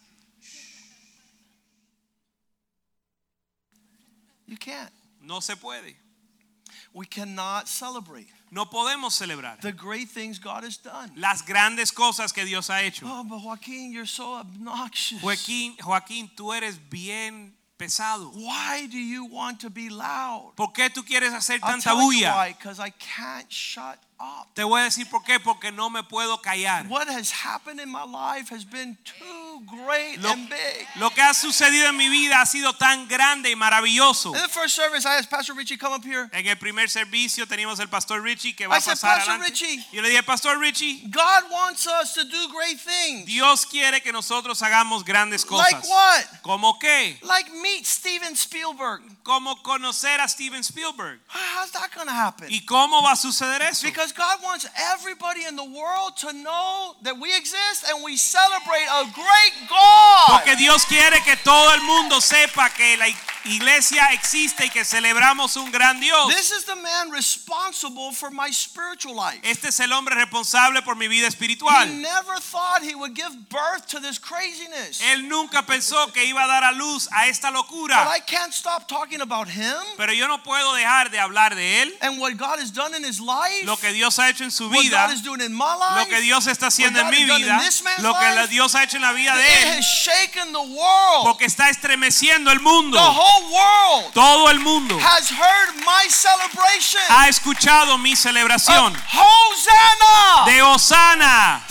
You 4.46 4.56
can't. 4.58 4.90
No 5.22 5.40
se 5.40 5.54
puede. 5.54 5.94
We 6.92 7.06
cannot 7.06 7.68
celebrate 7.68 8.26
No 8.52 8.66
podemos 8.66 9.14
celebrar 9.14 9.60
the 9.60 9.72
great 9.72 10.08
things 10.08 10.38
God 10.40 10.64
has 10.64 10.76
done. 10.76 11.12
las 11.16 11.42
grandes 11.42 11.92
cosas 11.92 12.32
que 12.32 12.44
Dios 12.44 12.68
ha 12.68 12.82
hecho. 12.82 13.06
Oh, 13.06 13.22
but 13.24 13.38
Joaquin, 13.38 13.92
you're 13.92 14.06
so 14.06 14.34
obnoxious. 14.34 15.20
Joaquín, 15.22 15.76
Joaquín, 15.78 16.28
tú 16.36 16.52
eres 16.52 16.78
bien 16.90 17.54
pesado. 17.78 18.32
Why 18.34 18.86
do 18.90 18.98
you 18.98 19.24
want 19.24 19.60
to 19.60 19.70
be 19.70 19.88
loud? 19.88 20.52
¿Por 20.56 20.72
qué 20.72 20.90
tú 20.90 21.04
quieres 21.04 21.32
hacer 21.32 21.60
I'll 21.62 21.70
tanta 21.70 21.90
tell 21.90 21.96
you 22.12 22.20
bulla? 22.20 22.32
why, 22.34 22.52
because 22.58 22.80
I 22.80 22.90
can't 22.90 23.50
shut 23.52 23.98
up. 24.20 24.48
Te 24.54 24.62
voy 24.64 24.80
a 24.80 24.84
decir 24.84 25.08
por 25.08 25.22
qué, 25.24 25.40
porque 25.40 25.72
no 25.72 25.88
me 25.90 26.02
puedo 26.02 26.40
callar. 26.42 26.86
What 26.88 27.08
has 27.08 27.30
happened 27.30 27.80
in 27.80 27.88
my 27.90 28.04
life 28.04 28.50
has 28.54 28.64
been 28.64 28.98
too 29.04 29.64
great 29.66 30.18
Lo, 30.20 30.32
and 30.32 30.48
big. 30.48 30.86
lo 30.96 31.10
que 31.10 31.22
ha 31.22 31.32
sucedido 31.32 31.88
en 31.88 31.96
mi 31.96 32.08
vida 32.08 32.40
ha 32.40 32.46
sido 32.46 32.72
tan 32.74 33.06
grande 33.08 33.50
y 33.50 33.56
maravilloso. 33.56 34.34
In 34.34 34.42
the 34.42 34.48
first 34.48 34.74
service, 34.76 35.06
I 35.06 35.16
asked 35.18 35.30
Pastor 35.30 35.54
Richie 35.54 35.76
come 35.78 35.94
up 35.94 36.04
here. 36.04 36.28
En 36.32 36.46
el 36.46 36.56
primer 36.56 36.88
servicio 36.90 37.46
teníamos 37.46 37.80
el 37.80 37.88
pastor 37.88 38.22
Richie 38.22 38.54
que 38.54 38.66
va 38.66 38.74
I 38.74 38.78
a 38.78 38.80
said, 38.80 38.92
pasar 38.94 39.16
"Pastor 39.18 39.34
adelante. 39.34 39.50
Richie." 39.50 39.86
Yo 39.92 40.02
le 40.02 40.10
dije, 40.10 40.22
Pastor 40.22 40.58
Richie, 40.58 41.02
God 41.10 41.50
wants 41.50 41.86
us 41.86 42.12
to 42.14 42.24
do 42.24 42.48
great 42.48 42.78
things. 42.78 43.26
Dios 43.26 43.64
quiere 43.66 44.02
que 44.02 44.12
nosotros 44.12 44.60
hagamos 44.62 45.04
grandes 45.04 45.44
cosas. 45.44 45.72
Like 45.72 45.86
what? 45.88 46.26
¿Cómo 46.42 46.78
qué? 46.78 47.18
Like 47.22 47.50
meet 47.62 47.86
Steven 47.86 48.34
Spielberg. 48.36 49.02
Como 49.22 49.56
conocer 49.62 50.20
a 50.20 50.28
Steven 50.28 50.60
Spielberg. 50.62 51.20
How's 51.28 51.70
that 51.72 51.90
going 51.94 52.06
to 52.08 52.12
happen? 52.12 52.48
¿Y 52.50 52.64
cómo 52.66 53.02
va 53.02 53.12
a 53.12 53.16
suceder 53.16 53.62
eso? 53.62 53.86
Because 53.86 54.09
God 54.12 54.38
wants 54.42 54.66
everybody 54.92 55.44
in 55.44 55.56
the 55.56 55.64
world 55.64 56.16
to 56.18 56.32
know 56.32 56.94
that 57.02 57.18
we 57.18 57.34
exist 57.36 57.84
and 57.88 58.02
we 58.04 58.16
celebrate 58.16 58.86
a 58.90 59.04
great 59.14 59.54
God. 59.68 60.28
Porque 60.30 60.56
Dios 60.56 60.84
quiere 60.84 61.20
que 61.24 61.36
todo 61.44 61.74
el 61.74 61.82
mundo 61.82 62.20
sepa 62.20 62.70
que 62.70 62.96
la 62.96 63.08
iglesia 63.44 64.08
existe 64.12 64.66
y 64.66 64.68
que 64.70 64.84
celebramos 64.84 65.56
un 65.56 65.70
gran 65.70 65.98
Dios. 66.00 66.28
This 66.34 66.50
is 66.50 66.64
the 66.64 66.76
man 66.76 67.10
responsible 67.10 68.12
for 68.12 68.30
my 68.30 68.50
spiritual 68.50 69.14
life. 69.14 69.40
Este 69.42 69.68
es 69.68 69.80
el 69.80 69.92
hombre 69.92 70.14
responsable 70.14 70.82
por 70.82 70.94
mi 70.94 71.08
vida 71.08 71.24
He 71.24 71.28
espiritual. 71.28 71.86
never 72.00 72.38
thought 72.40 72.82
he 72.82 72.94
would 72.94 73.14
give 73.14 73.30
birth 73.48 73.86
to 73.88 74.00
this 74.00 74.18
craziness. 74.18 75.00
Él 75.12 75.28
nunca 75.28 75.62
pensó 75.62 76.12
que 76.12 76.24
iba 76.24 76.44
a 76.44 76.46
dar 76.46 76.64
a 76.64 76.72
luz 76.72 77.08
a 77.12 77.28
esta 77.28 77.50
locura. 77.50 78.04
But. 78.04 78.10
I 78.10 78.20
can't 78.20 78.52
stop 78.52 78.88
talking 78.88 79.20
about 79.20 79.48
him 79.48 79.76
Pero 79.96 80.12
yo 80.12 80.28
no 80.28 80.42
puedo 80.42 80.74
dejar 80.74 81.10
de 81.10 81.18
hablar 81.18 81.54
de 81.54 81.82
él, 81.82 81.92
and 82.00 82.20
what 82.20 82.36
God 82.36 82.58
has 82.58 82.70
done 82.70 82.94
in 82.94 83.04
his 83.04 83.20
life, 83.20 83.64
lo 83.64 83.76
que 83.76 83.92
Dios 83.92 83.99
Dios 84.00 84.18
ha 84.18 84.30
hecho 84.30 84.44
en 84.44 84.50
su 84.50 84.70
vida, 84.70 85.08
lo 85.08 86.08
que 86.08 86.20
Dios 86.22 86.46
está 86.46 86.68
haciendo 86.68 87.00
en 87.00 87.10
mi 87.10 87.24
vida, 87.24 87.60
lo 87.98 88.14
que 88.18 88.46
Dios 88.48 88.74
ha 88.74 88.84
hecho 88.84 88.96
en 88.96 89.02
la 89.02 89.12
vida 89.12 89.36
de 89.36 89.76
él, 89.76 89.84
porque 91.22 91.44
está 91.44 91.68
estremeciendo 91.68 92.50
el 92.50 92.60
mundo. 92.60 92.98
Todo 94.14 94.48
el 94.50 94.58
mundo 94.60 94.98
ha 97.10 97.28
escuchado 97.28 97.98
mi 97.98 98.16
celebración. 98.16 98.96
De 100.46 100.62
Hosanna, 100.62 101.62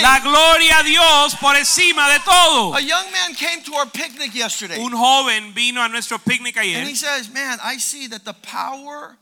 la 0.00 0.18
gloria 0.18 0.78
a 0.78 0.82
Dios 0.82 1.36
por 1.36 1.56
encima 1.56 2.08
de 2.08 2.18
todo. 2.20 2.74
Un 4.78 4.96
joven 4.96 5.54
vino 5.54 5.80
a 5.80 5.88
nuestro 5.88 6.18
picnic 6.18 6.56
ayer. 6.56 6.80
And 6.80 6.88
he 6.88 6.96
says, 6.96 7.28
man, 7.28 7.60
I 7.62 7.78
see 7.78 8.08
that 8.08 8.24
the 8.24 8.34
power 8.34 9.16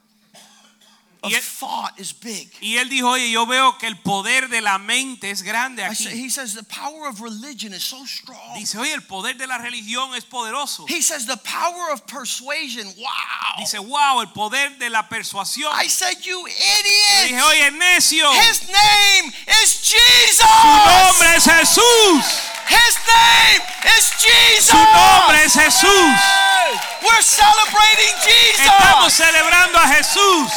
of 1.22 1.31
Y 1.33 1.35
él- 1.35 1.42
thought 1.42 1.98
is 1.98 2.12
big. 2.12 2.48
y 2.61 2.76
él 2.76 2.88
dijo, 2.88 3.09
oye, 3.11 3.31
yo 3.31 3.44
veo 3.46 3.76
que 3.78 3.87
el 3.88 3.96
poder 3.98 4.48
de 4.48 4.61
la 4.61 4.78
mente 4.78 5.31
es 5.31 5.42
grande 5.42 5.83
say, 5.94 6.07
aquí. 6.07 6.24
he 6.24 6.31
says, 6.31 6.54
The 6.54 6.62
power 6.62 7.09
of 7.09 7.20
religion 7.20 7.72
is 7.74 7.83
so 7.83 8.04
strong. 8.07 8.54
Dice, 8.57 8.76
oye, 8.78 8.92
el 8.94 9.02
poder 9.02 9.37
de 9.37 9.46
la 9.46 9.59
religión 9.59 10.14
es 10.14 10.24
poderoso. 10.24 10.87
He 10.88 11.02
says, 11.02 11.26
The 11.26 11.37
power 11.38 11.90
of 11.92 12.07
persuasion, 12.07 12.87
wow. 12.96 13.59
Dice, 13.59 13.78
wow, 13.81 14.20
el 14.20 14.28
poder 14.28 14.78
de 14.78 14.90
la 14.90 15.09
persuasión. 15.09 15.72
I 15.74 15.88
said, 15.88 16.18
You 16.24 16.46
Yo 16.46 16.54
dije, 16.85 17.28
idiot. 17.31 17.42
oye, 17.46 17.70
necio, 17.72 18.31
His 18.35 18.68
name 18.68 19.33
is 19.62 19.83
Jesus. 19.83 20.38
su 20.38 20.46
nombre 20.46 21.37
es 21.37 21.44
Jesús. 21.44 22.24
His 22.68 22.96
name 23.09 23.62
is 23.96 24.11
Jesus. 24.20 24.66
Su 24.70 24.76
nombre 24.76 25.42
es 25.44 25.54
Jesús. 25.54 26.20
We're 27.02 27.22
celebrating 27.22 28.14
Estamos 28.59 29.12
Jesus. 29.12 29.14
celebrando 29.14 29.78
a 29.78 29.88
Jesús. 29.88 30.52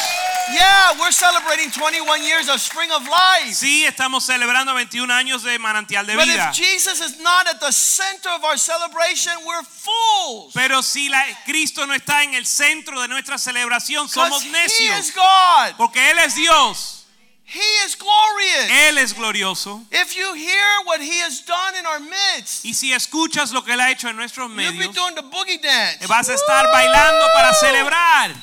Yeah, 0.53 0.99
we're 0.99 1.11
celebrating 1.11 1.71
21 1.71 2.23
years 2.23 2.49
of 2.49 2.59
Spring 2.59 2.91
of 2.91 3.07
Life. 3.07 3.53
Sí, 3.55 3.85
estamos 3.85 4.25
celebrando 4.25 4.73
21 4.73 5.09
años 5.13 5.43
de 5.43 5.57
manantial 5.59 6.05
de 6.05 6.15
But 6.15 6.25
vida. 6.25 6.49
if 6.49 6.55
Jesus 6.55 6.99
is 6.99 7.19
not 7.19 7.47
at 7.47 7.59
the 7.59 7.71
center 7.71 8.29
of 8.29 8.43
our 8.43 8.57
celebration, 8.57 9.31
we're 9.45 9.63
fools. 9.63 10.51
Pero 10.53 10.81
si 10.81 11.09
la- 11.09 11.23
Cristo 11.45 11.85
no 11.85 11.93
está 11.93 12.23
en 12.23 12.33
el 12.33 12.45
centro 12.45 12.99
de 13.01 13.07
nuestra 13.07 13.37
celebración, 13.37 14.07
Because 14.07 14.29
somos 14.29 14.43
He 14.43 14.47
is 14.49 14.53
necios. 14.53 15.15
God. 15.15 15.75
Porque 15.77 16.09
Él 16.11 16.19
es 16.19 16.35
Dios. 16.35 16.97
He 17.45 17.85
is 17.85 17.95
glorious. 17.97 18.69
Él 18.87 18.97
es 18.97 19.13
glorioso. 19.13 19.83
If 19.91 20.15
you 20.15 20.33
hear 20.33 20.81
what 20.85 21.01
He 21.01 21.19
has 21.21 21.41
done 21.45 21.75
in 21.77 21.85
our 21.85 21.99
midst, 21.99 22.65
Y 22.65 22.73
si 22.73 22.91
escuchas 22.93 23.51
lo 23.51 23.61
que 23.63 23.73
Él 23.73 23.79
ha 23.81 23.89
hecho 23.91 24.07
en 24.09 24.15
nuestros 24.15 24.47
you'll 24.49 24.55
be 24.71 24.87
medios, 24.87 24.95
doing 24.95 25.15
the 25.15 25.21
boogie 25.23 25.61
dance. 25.61 26.05
vas 26.07 26.29
a 26.29 26.33
estar 26.33 26.65
bailando 26.71 27.25
para 27.35 27.53
celebrar. 27.53 28.35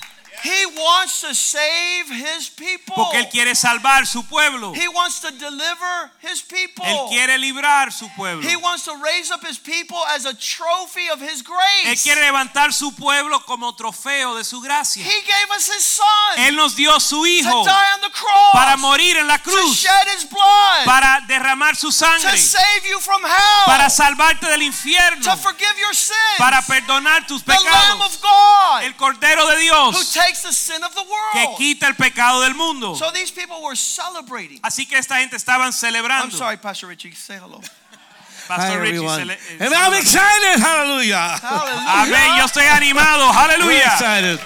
He 0.42 0.66
wants 0.79 1.20
to 1.22 1.35
save 1.35 2.09
His 2.11 2.48
people. 2.51 2.94
Porque 2.94 3.18
Él 3.18 3.29
quiere 3.29 3.55
salvar 3.55 4.07
su 4.07 4.22
pueblo. 4.24 4.72
He 4.74 4.88
wants 4.88 5.20
to 5.20 5.31
deliver 5.33 6.11
His 6.22 6.42
people. 6.42 6.85
Él 6.85 7.09
quiere 7.09 7.38
librar 7.38 7.92
su 7.92 8.09
pueblo. 8.16 8.42
He 8.48 8.57
wants 8.57 8.85
to 8.85 8.96
raise 9.03 9.31
up 9.31 9.44
His 9.44 9.59
people 9.59 9.98
as 10.14 10.24
a 10.27 10.35
trophy 10.35 11.09
of 11.11 11.20
His 11.20 11.42
Él 11.42 11.44
grace. 11.44 12.03
quiere 12.03 12.20
levantar 12.22 12.72
su 12.72 12.92
pueblo 12.92 13.40
como 13.46 13.74
trofeo 13.74 14.37
de 14.37 14.44
su 14.44 14.61
gracia. 14.61 15.03
He 15.05 15.22
gave 15.22 15.51
us 15.57 15.68
His 15.68 15.85
Son 15.85 16.07
Él 16.38 16.57
nos 16.57 16.77
dio 16.77 16.98
su 17.01 17.22
to 17.22 17.27
Hijo 17.27 17.64
die 17.64 17.92
on 17.94 18.01
the 18.03 18.11
cross, 18.11 18.53
para 18.53 18.77
morir 18.77 19.16
en 19.16 19.27
la 19.27 19.38
to 19.38 19.51
cruz, 19.51 19.77
shed 19.79 20.09
His 20.16 20.24
blood, 20.29 20.85
para 20.85 21.20
derramar 21.27 21.77
su 21.77 21.88
to 21.88 21.92
sangre, 21.92 22.37
save 22.38 22.87
you 22.88 23.01
from 23.01 23.22
hell, 23.24 23.64
para 23.66 23.90
salvarte 23.90 24.46
del 24.46 24.62
infierno, 24.62 25.22
to 25.22 25.37
forgive 25.37 25.79
your 25.81 25.94
sins. 25.94 26.16
para 26.38 26.62
perdonar 26.62 27.27
tus 27.27 27.42
the 27.44 27.53
Lamb 27.53 27.98
pecados. 27.98 28.07
of 28.16 28.20
God 28.22 28.83
El 28.83 28.94
Cordero 28.96 29.46
de 29.46 29.57
who 29.57 29.61
Dios 29.61 30.07
takes 30.28 30.42
the 30.42 30.52
sin 30.52 30.82
of 30.84 30.94
the 30.94 31.02
que 31.32 31.44
world. 31.44 31.56
quita 31.58 31.86
el 31.88 31.94
pecado 31.94 32.42
del 32.42 32.54
mundo. 32.54 32.94
So 32.94 33.10
these 33.10 33.30
people 33.32 33.62
were 33.62 33.74
celebrating. 33.76 34.60
Así 34.62 34.86
que 34.86 34.96
esta 34.98 35.16
gente 35.20 35.36
estaban 35.36 35.66
I'm 35.68 35.72
celebrando. 35.72 36.30
sorry, 36.36 36.56
Pastor 36.58 36.88
Richie. 36.88 37.12
Say 37.14 37.38
hello. 37.38 37.60
Pastor 38.46 38.78
Hi, 38.78 38.80
Richie, 38.80 38.96
everyone. 38.96 39.18
cele- 39.18 39.38
And 39.60 39.74
I'm 39.74 39.92
excited. 39.94 40.58
Hallelujah. 40.60 41.38
Hallelujah. 41.40 42.02
Amén, 42.02 42.36
yo 42.38 42.44
estoy 42.46 42.64
animado. 42.64 43.28
We're 43.28 43.38
Aleluya. 43.38 43.84
excited. 43.92 44.40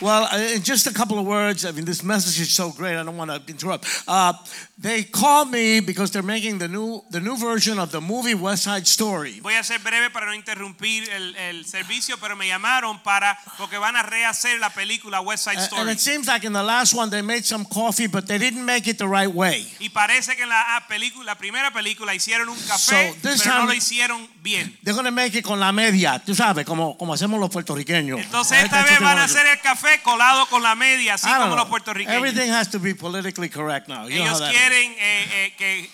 Well, 0.00 0.28
uh, 0.32 0.38
in 0.54 0.62
just 0.62 0.86
a 0.86 0.92
couple 0.94 1.18
of 1.18 1.26
words, 1.26 1.66
I 1.66 1.72
mean, 1.72 1.84
this 1.84 2.02
message 2.02 2.40
is 2.40 2.50
so 2.50 2.70
great. 2.70 2.96
I 2.96 3.02
don't 3.02 3.16
want 3.16 3.30
to 3.30 3.42
interrupt. 3.52 3.86
Uh, 4.08 4.32
they 4.78 5.02
called 5.04 5.50
me 5.50 5.80
because 5.80 6.10
they're 6.10 6.22
making 6.22 6.58
the 6.58 6.68
new 6.68 7.02
the 7.10 7.20
new 7.20 7.36
version 7.36 7.78
of 7.78 7.92
the 7.92 8.00
movie 8.00 8.34
West 8.34 8.64
Side 8.64 8.86
Story. 8.86 9.40
Voy 9.40 9.54
a 9.54 9.62
ser 9.62 9.78
breve 9.78 10.10
para 10.10 10.26
no 10.26 10.34
interrumpir 10.34 11.08
el, 11.10 11.36
el 11.36 11.64
servicio, 11.66 12.16
pero 12.18 12.34
me 12.34 12.48
llamaron 12.48 13.02
para 13.02 13.36
porque 13.58 13.76
van 13.76 13.96
a 13.96 14.02
rehacer 14.02 14.58
la 14.58 14.70
película 14.70 15.20
West 15.20 15.44
Side 15.44 15.58
and 15.58 15.66
Story. 15.66 15.92
it 15.92 16.00
seems 16.00 16.26
like 16.26 16.46
in 16.46 16.54
the 16.54 16.62
last 16.62 16.94
one 16.94 17.10
they 17.10 17.20
made 17.20 17.44
some 17.44 17.66
coffee, 17.66 18.06
but 18.06 18.26
they 18.26 18.38
didn't 18.38 18.64
make 18.64 18.88
it 18.88 18.96
the 18.96 19.06
right 19.06 19.32
way. 19.32 19.70
Y 19.80 19.90
parece 19.90 20.34
que 20.34 20.44
en 20.44 20.48
la 20.48 20.76
ah, 20.76 20.86
película, 20.88 21.26
la 21.26 21.34
primera 21.36 21.70
película 21.72 22.14
hicieron 22.14 22.48
un 22.48 22.58
café, 22.66 23.12
So, 23.12 23.28
this 23.28 23.42
pero 23.42 23.58
no 23.58 23.66
lo 23.66 23.74
hicieron 23.74 24.26
bien. 24.42 24.78
They're 24.82 24.94
going 24.94 25.04
to 25.04 25.12
make 25.12 25.36
it 25.36 25.44
con 25.44 25.60
la 25.60 25.72
media, 25.72 26.18
tú 26.24 26.34
sabes, 26.34 26.64
como, 26.64 26.96
como 26.96 27.12
hacemos 27.12 27.38
los 27.38 27.50
puertorriqueños. 27.50 28.18
Entonces 28.18 28.64
esta 28.64 28.82
vez 28.82 28.98
van 29.00 29.18
a 29.18 29.24
hacer 29.24 29.46
el 29.46 29.60
café 29.60 29.89
colado 29.98 30.46
con 30.46 30.62
la 30.62 30.74
media, 30.74 31.14
así 31.14 31.26
como 31.26 31.56
los 31.56 31.64
know. 31.64 31.68
puertorriqueños. 31.68 32.16
Everything 32.16 32.50
has 32.50 32.68
to 32.68 32.78
be 32.78 32.94
politically 32.94 33.48
correct 33.48 33.88
now. 33.88 34.06
You 34.08 34.22
Ellos 34.22 34.40
quieren 34.40 34.92
eh, 34.98 35.28
eh, 35.32 35.54
que, 35.58 35.90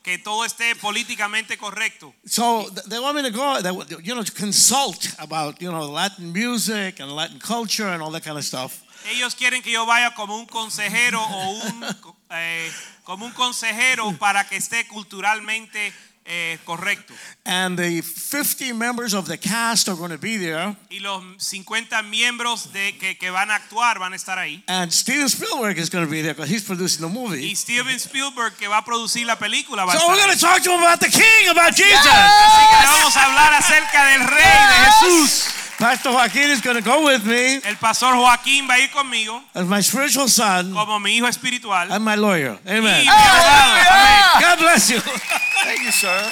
que 0.00 0.18
todo 0.18 0.44
esté 0.44 0.74
políticamente 0.76 1.56
correcto. 1.56 2.12
So 2.26 2.68
th- 2.70 2.86
they 2.88 2.98
want 2.98 3.16
me 3.16 3.22
to 3.22 3.30
go, 3.30 3.60
they, 3.62 3.72
you 4.02 4.14
know, 4.14 4.22
to 4.22 4.32
consult 4.32 5.14
about, 5.18 5.60
you 5.60 5.70
know, 5.70 5.86
Latin 5.90 6.32
music 6.32 7.00
and 7.00 7.12
Latin 7.12 7.38
culture 7.38 7.88
and 7.88 8.02
all 8.02 8.10
that 8.12 8.24
kind 8.24 8.36
of 8.36 8.44
stuff. 8.44 8.82
Ellos 9.10 9.34
quieren 9.34 9.62
que 9.62 9.72
yo 9.72 9.86
vaya 9.86 10.12
como 10.14 10.36
un 10.36 10.46
consejero 10.46 11.22
o 11.22 11.50
un 11.50 11.84
eh, 12.30 12.70
como 13.04 13.24
un 13.26 13.32
consejero 13.32 14.12
para 14.18 14.46
que 14.46 14.56
esté 14.56 14.86
culturalmente 14.86 15.92
eh, 16.28 16.58
correcto. 16.64 17.14
And 17.44 17.78
the 17.78 18.02
50 18.02 18.72
members 18.74 19.14
of 19.14 19.26
the 19.26 19.38
cast 19.38 19.88
are 19.88 19.96
going 19.96 20.10
to 20.10 20.18
be 20.18 20.36
there. 20.36 20.76
Y 20.90 21.00
los 21.00 21.22
50 21.38 22.02
miembros 22.02 22.72
de 22.72 22.96
que, 22.98 23.16
que 23.16 23.30
van 23.30 23.50
a 23.50 23.56
actuar 23.56 23.98
van 23.98 24.12
a 24.12 24.16
estar 24.16 24.38
ahí. 24.38 24.62
And 24.68 24.92
Steven 24.92 25.28
Spielberg 25.28 25.78
is 25.78 25.90
going 25.90 26.04
to 26.04 26.10
be 26.10 26.22
there 26.22 26.34
because 26.34 26.50
he's 26.50 26.64
producing 26.64 27.06
the 27.06 27.12
movie. 27.12 27.42
Y 27.42 27.54
Steven 27.54 27.98
Spielberg 27.98 28.54
que 28.56 28.68
va 28.68 28.78
a 28.78 28.84
producir 28.84 29.26
la 29.26 29.38
película 29.38 29.84
va 29.84 29.92
a 29.92 29.96
estar. 29.96 30.06
So 30.06 30.12
we're 30.12 30.22
going 30.22 30.36
to 30.36 30.40
talk 30.40 30.62
to 30.62 30.70
him 30.70 30.80
about 30.80 31.00
the 31.00 31.10
King, 31.10 31.48
about 31.50 31.74
Jesus. 31.74 32.06
Así 32.06 32.62
que 32.70 32.86
vamos 32.86 33.16
a 33.16 33.24
hablar 33.24 33.54
acerca 33.54 34.04
del 34.06 34.26
rey 34.28 34.66
de 34.68 34.84
Jesús. 34.84 35.57
Pastor 35.78 36.10
Joaquin 36.10 36.50
is 36.50 36.60
going 36.60 36.76
to 36.76 36.82
go 36.82 37.04
with 37.04 37.24
me 37.24 37.60
El 37.64 37.76
pastor 37.76 38.12
Joaquín 38.14 38.66
va 38.66 38.74
a 38.74 38.78
ir 38.80 38.88
conmigo 38.90 39.40
as 39.54 39.64
my 39.66 39.80
spiritual 39.80 40.28
son 40.28 40.72
como 40.72 40.98
mi 40.98 41.16
hijo 41.18 41.26
espiritual. 41.28 41.90
and 41.92 42.04
my 42.04 42.16
lawyer. 42.16 42.58
Y 42.66 42.70
Amen. 42.72 43.04
mi 43.04 43.08
abogado. 43.08 43.90
Amén. 43.90 44.40
God 44.40 44.58
bless 44.58 44.90
you. 44.90 45.00
Thank 45.64 45.82
you, 45.84 45.92
sir. 45.92 46.30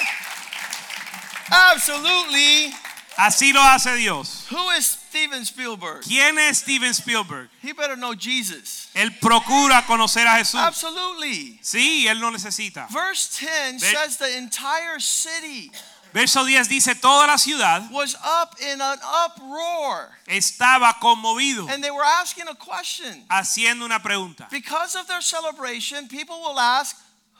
Absolutely. 1.49 2.73
Así 3.17 3.51
lo 3.53 3.61
hace 3.61 3.95
Dios. 3.95 4.45
Who 4.51 4.69
is 4.71 4.85
Steven 4.85 5.43
Spielberg? 5.43 6.01
¿Quién 6.03 6.37
es 6.37 6.59
Steven 6.59 6.93
Spielberg? 6.93 7.49
He 7.63 7.71
better 7.73 7.95
know 7.95 8.13
Jesus. 8.13 8.89
Él 8.93 9.09
procura 9.19 9.83
conocer 9.87 10.27
a 10.27 10.37
Jesús. 10.37 10.59
Absolutely. 10.59 11.57
Sí, 11.63 12.05
él 12.07 12.19
no 12.19 12.29
necesita. 12.29 12.87
Verse 12.91 13.39
10 13.39 13.79
Ver- 13.79 13.95
says 13.95 14.17
the 14.17 14.37
entire 14.37 14.99
city 14.99 15.71
Verso 16.17 16.43
10 16.43 16.67
dice, 16.67 16.95
toda 16.95 17.27
la 17.27 17.37
ciudad 17.37 17.91
was 17.91 18.15
up 18.15 18.55
in 18.59 18.81
an 18.81 18.97
uproar. 19.25 20.09
estaba 20.25 20.97
conmovido 20.99 21.69
And 21.69 21.83
they 21.83 21.91
were 21.91 22.03
asking 22.03 22.47
a 22.47 22.55
question. 22.55 23.23
haciendo 23.29 23.85
una 23.85 24.01
pregunta. 24.01 24.47
Because 24.49 24.95
of 24.95 25.05
their 25.05 25.21
celebration, 25.21 26.07
people 26.07 26.39
will 26.41 26.59
ask, 26.59 26.97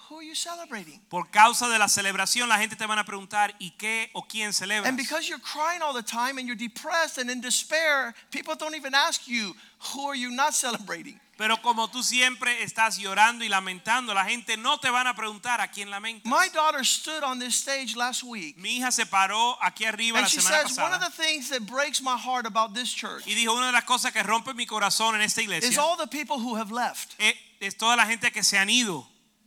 Who 0.09 0.19
are 0.19 0.23
you 0.23 0.35
celebrating? 0.35 1.01
Por 1.09 1.25
causa 1.31 1.67
de 1.67 1.79
la 1.79 1.87
celebración, 1.87 2.47
la 2.47 2.59
gente 2.59 2.75
te 2.75 2.85
van 2.85 2.99
a 2.99 3.03
preguntar, 3.03 3.53
¿y 3.59 3.71
qué 3.79 4.09
o 4.13 4.21
quién 4.21 4.53
celebra? 4.53 4.87
And 4.87 4.95
because 4.95 5.27
you're 5.27 5.41
crying 5.41 5.81
all 5.81 5.93
the 5.93 6.03
time 6.03 6.37
and 6.37 6.47
you're 6.47 6.55
depressed 6.55 7.17
and 7.17 7.31
in 7.31 7.41
despair, 7.41 8.13
people 8.31 8.55
don't 8.55 8.75
even 8.75 8.93
ask 8.93 9.27
you, 9.27 9.55
Who 9.95 10.07
are 10.07 10.15
you 10.15 10.29
not 10.29 10.53
celebrating? 10.53 11.19
Pero 11.37 11.61
como 11.61 11.87
tú 11.87 12.01
siempre 12.01 12.63
estás 12.63 12.97
llorando 12.97 13.45
y 13.45 13.49
lamentando, 13.49 14.13
la 14.15 14.25
gente 14.25 14.57
no 14.57 14.79
te 14.79 14.89
van 14.89 15.05
a 15.05 15.15
preguntar 15.15 15.61
a 15.61 15.67
quién 15.67 15.91
lamentas. 15.91 16.25
My 16.25 16.49
daughter 16.51 16.83
stood 16.83 17.23
on 17.23 17.37
this 17.37 17.55
stage 17.55 17.95
last 17.95 18.23
week 18.23 18.57
Mi 18.57 18.77
hija 18.77 18.91
se 18.91 19.05
paró 19.05 19.55
aquí 19.61 19.85
arriba 19.85 20.17
and 20.17 20.25
la 20.25 20.29
semana 20.29 20.67
says, 20.67 20.77
One 20.79 20.93
of 20.93 20.99
pasada 20.99 21.11
the 21.11 21.23
things 21.23 21.49
that 21.49 21.61
breaks 21.67 22.01
my 22.01 22.17
heart 22.17 22.47
about 22.47 22.73
this 22.73 22.91
church 22.91 23.27
y 23.27 23.35
dijo, 23.35 23.55
una 23.55 23.67
de 23.67 23.71
las 23.73 23.83
cosas 23.83 24.11
que 24.11 24.23
rompe 24.23 24.55
mi 24.55 24.65
corazón 24.65 25.13
en 25.13 25.21
esta 25.21 25.41
is 25.41 25.47
iglesia 25.47 25.79
all 25.79 25.95
the 25.95 26.07
people 26.07 26.39
who 26.39 26.55
have 26.55 26.71
left. 26.71 27.15
es, 27.19 27.35
es 27.59 27.77
toda 27.77 27.95
la 27.95 28.05
gente 28.07 28.31
que 28.31 28.43
se 28.43 28.57
han 28.57 28.69
ido. 28.69 29.05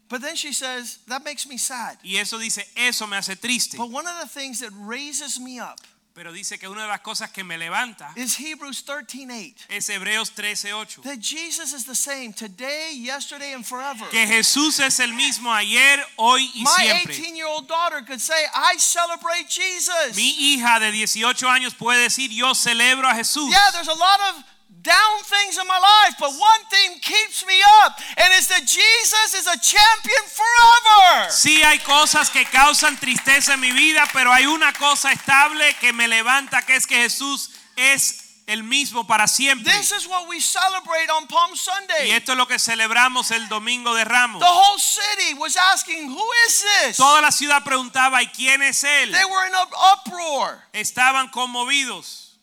But 0.08 0.22
then 0.22 0.36
she 0.36 0.52
says, 0.52 0.98
That 1.06 1.24
makes 1.24 1.46
me 1.46 1.56
sad. 1.56 1.98
Y 2.04 2.16
eso 2.16 2.38
dice, 2.38 2.64
eso 2.76 3.06
me 3.06 3.16
hace 3.16 3.36
triste. 3.36 3.76
But 3.76 3.90
one 3.90 4.06
of 4.06 4.20
the 4.20 4.28
things 4.28 4.60
that 4.60 4.70
raises 4.74 5.40
me 5.40 5.58
up 5.58 5.80
Pero 6.20 6.34
dice 6.34 6.58
que 6.58 6.68
una 6.68 6.82
de 6.82 6.88
las 6.88 7.00
cosas 7.00 7.30
que 7.30 7.42
me 7.42 7.56
levanta 7.56 8.12
is 8.14 8.38
Hebrews 8.38 8.84
13:8. 8.84 9.54
es 9.70 9.88
Hebreos 9.88 10.34
13:8. 10.34 11.00
That 11.00 11.18
Jesus 11.18 11.72
is 11.72 11.86
the 11.86 11.94
same 11.94 12.34
today, 12.34 12.92
yesterday, 12.94 13.54
and 13.54 13.64
forever. 13.64 14.06
Que 14.10 14.26
Jesús 14.26 14.80
es 14.80 15.00
el 15.00 15.14
mismo 15.14 15.50
ayer, 15.50 16.06
hoy 16.16 16.50
y 16.52 16.62
My 16.62 16.70
siempre. 16.76 17.14
18 17.14 17.36
year 17.36 17.46
old 17.46 17.66
daughter 17.66 18.04
could 18.04 18.20
say, 18.20 18.36
I 18.54 18.76
celebrate 18.76 19.48
Jesus. 19.48 20.14
Mi 20.14 20.34
hija 20.38 20.78
de 20.78 20.92
18 20.92 21.48
años 21.48 21.74
puede 21.74 22.02
decir, 22.02 22.30
yo 22.30 22.54
celebro 22.54 23.08
a 23.08 23.14
Jesús. 23.14 23.50
Yeah, 23.50 23.70
there's 23.72 23.88
a 23.88 23.94
lot 23.94 24.20
of 24.20 24.44
down 24.82 25.22
things 25.24 25.58
in 25.58 25.66
my 25.66 25.78
life, 25.78 26.16
but 26.18 26.32
one 26.32 26.62
thing 26.70 26.98
keeps 27.00 27.44
me 27.46 27.60
up, 27.84 27.98
and 28.16 28.32
it's 28.36 28.48
that 28.48 28.64
Jesus 28.64 29.34
is 29.34 29.46
a 29.46 29.58
champion. 29.58 30.24
Sí 31.30 31.62
hay 31.62 31.78
cosas 31.80 32.30
que 32.30 32.44
causan 32.46 32.98
tristeza 32.98 33.54
en 33.54 33.60
mi 33.60 33.72
vida, 33.72 34.08
pero 34.12 34.32
hay 34.32 34.46
una 34.46 34.72
cosa 34.72 35.12
estable 35.12 35.74
que 35.80 35.92
me 35.92 36.08
levanta, 36.08 36.64
que 36.66 36.76
es 36.76 36.86
que 36.86 36.96
Jesús 36.96 37.50
es 37.76 38.42
el 38.46 38.64
mismo 38.64 39.06
para 39.06 39.28
siempre. 39.28 39.72
This 39.72 39.92
is 39.92 40.06
what 40.06 40.26
we 40.28 40.40
celebrate 40.40 41.08
on 41.10 41.28
Palm 41.28 41.52
Y 41.52 41.56
Sunday. 41.56 42.10
esto 42.10 42.32
es 42.32 42.38
lo 42.38 42.48
que 42.48 42.58
celebramos 42.58 43.30
el 43.30 43.48
domingo 43.48 43.94
de 43.94 44.04
Ramos. 44.04 44.40
The 44.40 44.48
whole 44.50 44.78
city 44.80 45.34
was 45.34 45.56
asking, 45.56 46.10
Who 46.10 46.28
is 46.48 46.64
this? 46.84 46.96
Toda 46.96 47.20
la 47.20 47.30
ciudad 47.30 47.62
preguntaba, 47.62 48.22
¿y 48.22 48.26
quién 48.28 48.62
es 48.62 48.82
él? 48.82 49.12
They 49.12 49.24
were 49.24 49.46
in 49.46 49.54
an 49.54 49.68
uproar. 49.94 50.64
Estaban 50.72 51.30
conmovidos. 51.30 52.38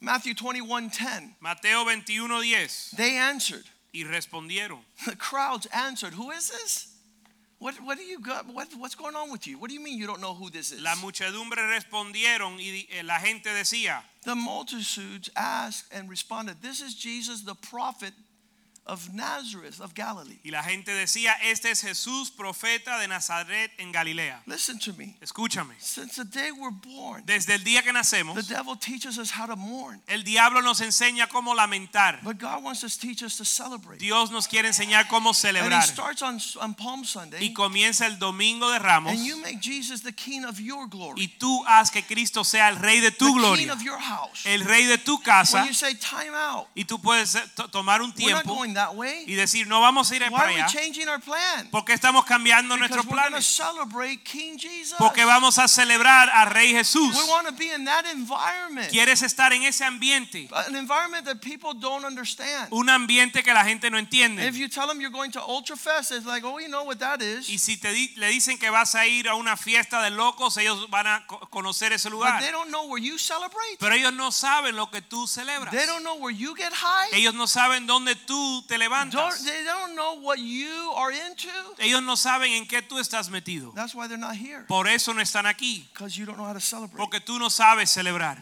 Matthew 0.00 0.34
21:10. 0.34 1.36
Mateo 1.40 1.84
21:10. 1.84 2.96
They 2.96 3.18
answered. 3.18 3.66
Y 3.92 4.04
respondieron. 4.04 4.82
The 5.04 5.16
crowds 5.16 5.66
answered, 5.72 6.14
Who 6.14 6.30
is 6.30 6.48
this? 6.48 6.89
What, 7.60 7.74
what 7.84 7.98
do 7.98 8.04
you 8.04 8.18
got? 8.20 8.46
What, 8.46 8.68
what's 8.78 8.94
going 8.94 9.14
on 9.14 9.30
with 9.30 9.46
you? 9.46 9.58
What 9.58 9.68
do 9.68 9.74
you 9.74 9.80
mean 9.80 9.98
you 9.98 10.06
don't 10.06 10.22
know 10.22 10.32
who 10.32 10.48
this 10.48 10.72
is? 10.72 10.80
La 10.80 10.94
muchedumbre 10.94 11.58
respondieron 11.68 12.58
y 12.58 12.86
eh, 12.90 13.02
la 13.04 13.18
gente 13.18 13.50
decía, 13.50 14.02
The 14.24 14.34
multitudes 14.34 15.28
asked 15.36 15.92
and 15.92 16.08
responded, 16.08 16.62
This 16.62 16.80
is 16.80 16.94
Jesus, 16.94 17.42
the 17.42 17.54
prophet 17.54 18.14
of 18.90 19.08
Nazareth 19.14 19.80
of 19.80 19.94
Galilee. 19.94 20.40
y 20.42 20.50
la 20.50 20.62
gente 20.62 20.92
decía, 20.92 21.32
este 21.44 21.70
es 21.70 21.80
Jesús, 21.82 22.30
profeta 22.30 22.98
de 22.98 23.06
Nazaret 23.08 23.70
en 23.78 23.92
Galilea. 23.92 24.42
Listen 24.46 24.78
to 24.80 24.92
me. 24.94 25.16
Escúchame. 25.20 25.74
Since 25.78 26.16
the 26.16 26.24
day 26.24 26.50
we're 26.50 26.70
born, 26.72 27.22
Desde 27.24 27.54
el 27.54 27.62
día 27.62 27.82
que 27.82 27.92
nacemos, 27.92 28.34
the 28.34 28.42
devil 28.54 28.76
teaches 28.76 29.16
us 29.18 29.30
how 29.30 29.46
to 29.46 29.54
mourn. 29.56 30.02
el 30.08 30.24
diablo 30.24 30.60
nos 30.62 30.80
enseña 30.80 31.28
cómo 31.28 31.54
lamentar. 31.54 32.20
But 32.22 32.38
God 32.38 32.62
wants 32.64 32.80
to 32.80 32.88
teach 32.88 33.22
us 33.22 33.36
to 33.36 33.44
celebrate. 33.44 33.98
Dios 34.00 34.30
nos 34.30 34.48
quiere 34.48 34.68
enseñar 34.68 35.06
cómo 35.08 35.30
And 35.30 35.36
he 35.36 35.40
celebrar. 35.40 35.82
starts 35.86 36.22
on, 36.22 36.40
on 36.60 36.74
Palm 36.74 37.04
Sunday. 37.04 37.44
Y 37.44 37.52
comienza 37.54 38.06
el 38.06 38.18
domingo 38.18 38.70
de 38.70 38.78
Ramos. 38.80 39.12
And 39.12 39.24
you 39.24 39.36
make 39.36 39.60
Jesus 39.60 40.02
the 40.02 40.12
king 40.12 40.44
of 40.44 40.58
your 40.58 40.88
glory. 40.88 41.20
Y 41.22 41.28
tú 41.38 41.64
haz 41.66 41.90
que 41.90 42.02
Cristo 42.02 42.42
sea 42.44 42.68
el 42.68 42.76
rey 42.76 42.98
de 43.00 43.10
The 43.12 43.18
tu 43.18 43.26
king 43.26 43.36
gloria, 43.38 43.72
of 43.72 43.82
your 43.82 43.98
house. 44.00 44.44
el 44.46 44.64
rey 44.64 44.84
de 44.86 44.98
tu 44.98 45.18
casa. 45.22 45.58
When 45.58 45.68
you 45.68 45.74
say 45.74 45.94
time 45.94 46.34
out, 46.34 46.66
Y 46.74 46.84
tú 46.84 47.00
puedes 47.00 47.36
to- 47.54 47.68
tomar 47.68 48.02
un 48.02 48.12
we're 48.16 48.32
not 48.32 48.42
tiempo 48.44 48.54
going 48.56 48.74
that 48.80 48.94
way. 48.94 49.24
y 49.26 49.34
decir, 49.34 49.66
no 49.66 49.80
vamos 49.80 50.10
a 50.10 50.16
ir 50.16 50.22
Why 50.22 50.30
para 50.30 50.44
are 50.48 50.54
we 50.54 50.60
allá. 50.60 50.68
changing 50.68 51.08
our 51.08 51.20
plan? 51.20 51.68
Porque 51.70 51.92
estamos 51.92 52.24
cambiando 52.24 52.76
nuestros 52.76 53.04
Because 53.04 53.10
we're 53.10 53.30
going 53.30 53.32
to 53.32 53.38
planes. 53.38 53.46
celebrate 53.46 54.24
King 54.24 54.58
Jesus. 54.58 54.96
Porque 54.98 55.24
vamos 55.24 55.58
a 55.58 55.68
celebrar 55.68 56.28
al 56.30 56.50
Rey 56.50 56.72
Jesús. 56.72 57.14
We 57.16 57.30
want 57.30 57.46
to 57.46 57.52
be 57.52 57.70
in 57.72 57.84
that 57.84 58.04
environment. 58.06 58.90
Quieres 58.90 59.22
estar 59.22 59.52
en 59.52 59.62
ese 59.62 59.84
ambiente, 59.84 60.48
An 60.52 60.74
environment 60.76 61.24
that 61.26 61.40
people 61.40 61.74
don't 61.74 62.04
understand. 62.04 62.68
un 62.72 62.88
ambiente 62.88 63.42
que 63.42 63.52
la 63.54 63.64
gente 63.64 63.90
no 63.90 63.98
And 64.00 64.08
if 64.40 64.56
you 64.56 64.68
tell 64.68 64.86
them 64.88 65.00
you're 65.00 65.10
going 65.12 65.30
to 65.32 65.40
Ultrafest, 65.40 66.10
it's 66.12 66.26
like, 66.26 66.44
oh, 66.44 66.58
you 66.58 66.68
know 66.68 66.84
what 66.84 66.98
that 66.98 67.20
Y 67.20 67.24
is. 67.54 67.62
si 67.62 67.76
te 67.76 67.92
di- 67.92 68.12
le 68.16 68.28
dicen 68.28 68.58
que 68.58 68.70
vas 68.70 68.94
a 68.94 69.06
ir 69.06 69.28
a 69.28 69.34
una 69.34 69.56
fiesta 69.56 70.02
de 70.02 70.10
locos, 70.10 70.56
ellos 70.56 70.88
van 70.90 71.06
a 71.06 71.24
co- 71.26 71.38
conocer 71.50 71.92
ese 71.92 72.10
But 72.10 72.40
they 72.40 72.50
don't 72.50 72.70
know 72.70 72.86
where 72.86 72.98
you 73.02 73.18
celebrate. 73.18 73.78
Pero 73.78 73.94
ellos 73.94 74.12
no 74.12 74.30
saben 74.32 74.74
lo 74.76 74.90
que 74.90 75.00
tú 75.02 75.26
celebras. 75.26 75.70
They 75.70 75.86
don't 75.86 76.02
know 76.02 76.16
where 76.16 76.34
you 76.34 76.54
get 76.54 76.72
high. 76.72 77.08
Ellos 77.12 77.34
no 77.34 77.46
saben 77.46 77.86
dónde 77.86 78.16
tú 78.16 78.64
te 78.70 78.78
Don't, 78.78 78.90
levantas. 79.12 79.44
they 79.44 79.64
don't 79.64 79.96
know 79.96 80.14
what 80.20 80.38
you 80.38 80.92
are 80.96 81.10
into. 81.12 81.48
Ellos 81.78 82.02
no 82.02 82.14
saben 82.14 82.52
en 82.52 82.66
qué 82.66 82.82
tú 82.82 82.98
estás 82.98 83.28
metido. 83.28 83.74
That's 83.74 83.94
why 83.94 84.06
they're 84.06 84.16
not 84.16 84.36
here. 84.36 84.64
Por 84.68 84.86
eso 84.86 85.12
no 85.12 85.20
están 85.20 85.46
aquí. 85.46 85.86
Because 85.92 86.16
you 86.16 86.24
don't 86.24 86.38
know 86.38 86.44
how 86.46 86.52
to 86.52 86.60
celebrate. 86.60 86.98
Porque 86.98 87.20
tú 87.20 87.38
no 87.38 87.48
sabes 87.48 87.90
celebrar. 87.90 88.38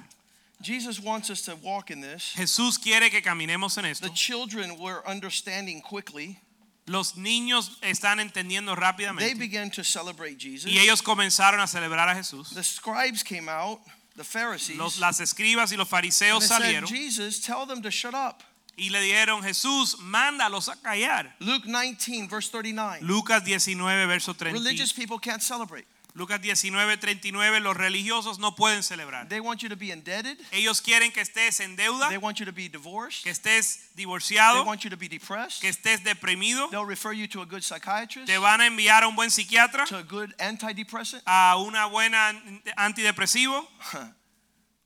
Jesus 0.60 1.00
wants 1.00 1.30
us 1.30 1.42
to 1.42 1.56
walk 1.56 1.90
in 1.90 2.00
this. 2.00 2.34
Jesús 2.36 2.78
quiere 2.78 3.10
que 3.10 3.22
caminemos 3.22 3.78
en 3.78 3.86
esto. 3.86 4.06
The 4.06 4.14
children 4.14 4.78
were 4.78 5.02
understanding 5.06 5.80
quickly. 5.80 6.38
Los 6.86 7.16
niños 7.16 7.78
están 7.82 8.18
entendiendo 8.18 8.74
They 8.74 8.80
rápidamente. 8.80 9.38
began 9.38 9.70
to 9.70 9.84
celebrate 9.84 10.38
Jesus. 10.38 10.70
Y 10.70 10.78
ellos 10.78 11.00
comenzaron 11.02 11.60
a 11.60 11.66
celebrar 11.66 12.08
a 12.08 12.14
Jesús. 12.14 12.54
The 12.54 12.64
scribes 12.64 13.22
came 13.22 13.48
out, 13.48 13.80
the 14.16 14.24
Pharisees. 14.24 14.76
Los, 14.76 14.98
las 14.98 15.20
escribas 15.20 15.70
y 15.72 15.76
los 15.76 15.88
fariseos 15.88 16.40
they 16.40 16.48
salieron 16.48 16.86
Jesus, 16.88 17.40
tell 17.40 17.66
them 17.66 17.82
to 17.82 17.90
shut 17.90 18.14
up. 18.14 18.42
Y 18.78 18.90
le 18.90 19.00
dijeron, 19.00 19.42
Jesús, 19.42 19.98
mándalos 19.98 20.68
a 20.68 20.80
callar. 20.80 21.34
Luke 21.40 21.66
19, 21.66 22.28
verse 22.28 22.50
39. 22.50 23.00
Lucas 23.02 23.44
19, 23.44 24.06
verso 24.06 24.34
30. 24.34 24.58
Religious 24.58 24.92
people 24.92 25.18
can't 25.18 25.42
celebrate. 25.42 25.86
Lucas 26.14 26.40
19, 26.40 26.96
39, 26.96 27.60
los 27.60 27.76
religiosos 27.76 28.38
no 28.40 28.54
pueden 28.56 28.82
celebrar. 28.82 29.28
They 29.28 29.40
want 29.40 29.62
you 29.62 29.68
to 29.68 29.76
be 29.76 29.92
indebted. 29.92 30.36
Ellos 30.50 30.80
quieren 30.80 31.12
que 31.12 31.22
estés 31.22 31.60
en 31.60 31.76
deuda, 31.76 32.08
They 32.08 32.18
want 32.18 32.38
you 32.40 32.46
to 32.46 32.52
be 32.52 32.68
divorced. 32.68 33.22
que 33.22 33.30
estés 33.30 33.90
divorciado. 33.94 34.54
They 34.62 34.66
want 34.66 34.82
you 34.82 34.90
to 34.90 34.96
be 34.96 35.08
depressed. 35.08 35.60
que 35.60 35.68
estés 35.68 36.02
deprimido. 36.02 36.68
They'll 36.70 36.84
refer 36.86 37.12
you 37.12 37.28
to 37.28 37.42
a 37.42 37.46
good 37.46 37.62
psychiatrist, 37.62 38.26
Te 38.26 38.38
van 38.38 38.60
a 38.60 38.66
enviar 38.66 39.04
a 39.04 39.08
un 39.08 39.14
buen 39.14 39.30
psiquiatra, 39.30 39.84
to 39.86 39.96
a 39.96 40.02
good 40.02 40.34
antidepressant. 40.40 41.22
a 41.24 41.56
una 41.56 41.86
buena 41.86 42.32
antidepresivo. 42.76 43.68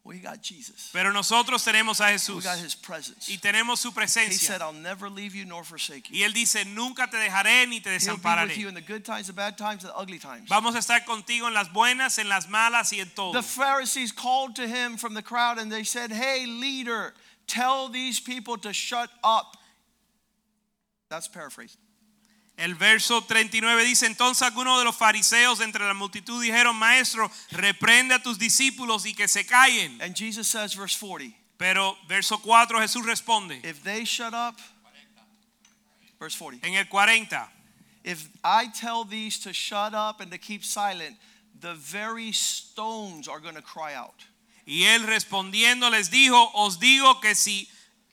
We 0.04 0.18
got 0.18 0.42
Jesus. 0.42 0.90
Pero 0.92 1.12
nosotros 1.12 1.64
tenemos 1.64 2.00
a 2.00 2.10
Jesús. 2.10 2.36
We 2.36 2.42
got 2.42 2.58
his 2.58 2.74
presence. 2.74 3.28
y 3.28 3.38
tenemos 3.38 3.78
su 3.78 3.92
presencia. 3.92 4.32
He 4.32 4.32
said, 4.32 4.60
I'll 4.60 4.72
never 4.72 5.08
leave 5.08 5.32
you 5.36 5.44
nor 5.44 5.62
forsake 5.62 6.10
you. 6.10 6.16
Y 6.16 6.24
él 6.24 6.32
dice, 6.32 6.64
nunca 6.64 7.06
te 7.08 7.18
dejaré 7.18 7.68
ni 7.68 7.78
te 7.78 7.90
He'll 7.90 8.16
be 8.16 8.28
with 8.46 8.56
you 8.58 8.66
desampararé. 8.66 8.68
in 8.68 8.74
the 8.74 8.80
good 8.80 9.04
times, 9.04 9.28
the 9.28 9.32
bad 9.32 9.56
times, 9.56 9.84
the 9.84 9.96
ugly 9.96 10.18
times. 10.18 10.48
Vamos 10.48 10.74
a 10.74 10.78
estar 10.78 11.04
contigo 11.04 11.46
en 11.46 11.54
las 11.54 11.68
buenas, 11.72 12.18
en 12.18 12.28
las 12.28 12.48
malas 12.48 12.92
y 12.92 12.98
en 12.98 13.10
todo. 13.14 13.32
The 13.32 13.42
Pharisees 13.42 14.10
called 14.10 14.56
to 14.56 14.66
him 14.66 14.96
from 14.96 15.14
the 15.14 15.22
crowd 15.22 15.58
and 15.58 15.70
they 15.70 15.84
said, 15.84 16.10
Hey, 16.10 16.46
leader, 16.46 17.14
tell 17.46 17.88
these 17.88 18.18
people 18.18 18.56
to 18.58 18.72
shut 18.72 19.08
up. 19.22 19.56
That's 21.10 21.28
paraphrased. 21.28 21.78
El 22.62 22.76
verso 22.76 23.24
39 23.24 23.84
dice, 23.84 24.06
entonces 24.06 24.42
algunos 24.42 24.78
de 24.78 24.84
los 24.84 24.94
fariseos 24.94 25.58
entre 25.60 25.84
la 25.84 25.94
multitud 25.94 26.40
dijeron, 26.40 26.76
maestro, 26.76 27.28
reprende 27.50 28.14
a 28.14 28.22
tus 28.22 28.38
discípulos 28.38 29.04
y 29.04 29.14
que 29.14 29.26
se 29.26 29.44
callen. 29.44 30.00
And 30.00 30.14
Jesus 30.14 30.46
says, 30.46 30.76
verse 30.76 30.96
40, 30.96 31.34
Pero 31.58 31.98
verso 32.06 32.38
4 32.38 32.78
Jesús 32.80 33.04
responde, 33.04 33.60
if 33.64 33.82
they 33.82 34.04
shut 34.04 34.32
up, 34.32 34.54
verse 36.20 36.36
40, 36.36 36.64
en 36.64 36.74
el 36.74 36.84
40, 36.84 37.50
if 38.04 38.28
I 38.44 38.68
tell 38.68 39.02
these 39.04 39.40
to 39.40 39.52
shut 39.52 39.92
up 39.92 40.20
and 40.20 40.30
to 40.30 40.38
keep 40.38 40.62
silent, 40.62 41.16
the 41.60 41.74
very 41.74 42.30
stones 42.30 43.26
are 43.26 43.40
going 43.40 43.56
to 43.56 43.62
cry 43.62 43.94
out. 43.94 44.24
y 44.66 44.84
él 44.84 45.02
respondiendo 45.08 45.90
les 45.90 46.12
dijo, 46.12 46.52
os 46.54 46.78
digo 46.78 47.20
que 47.20 47.34
si 47.34 47.68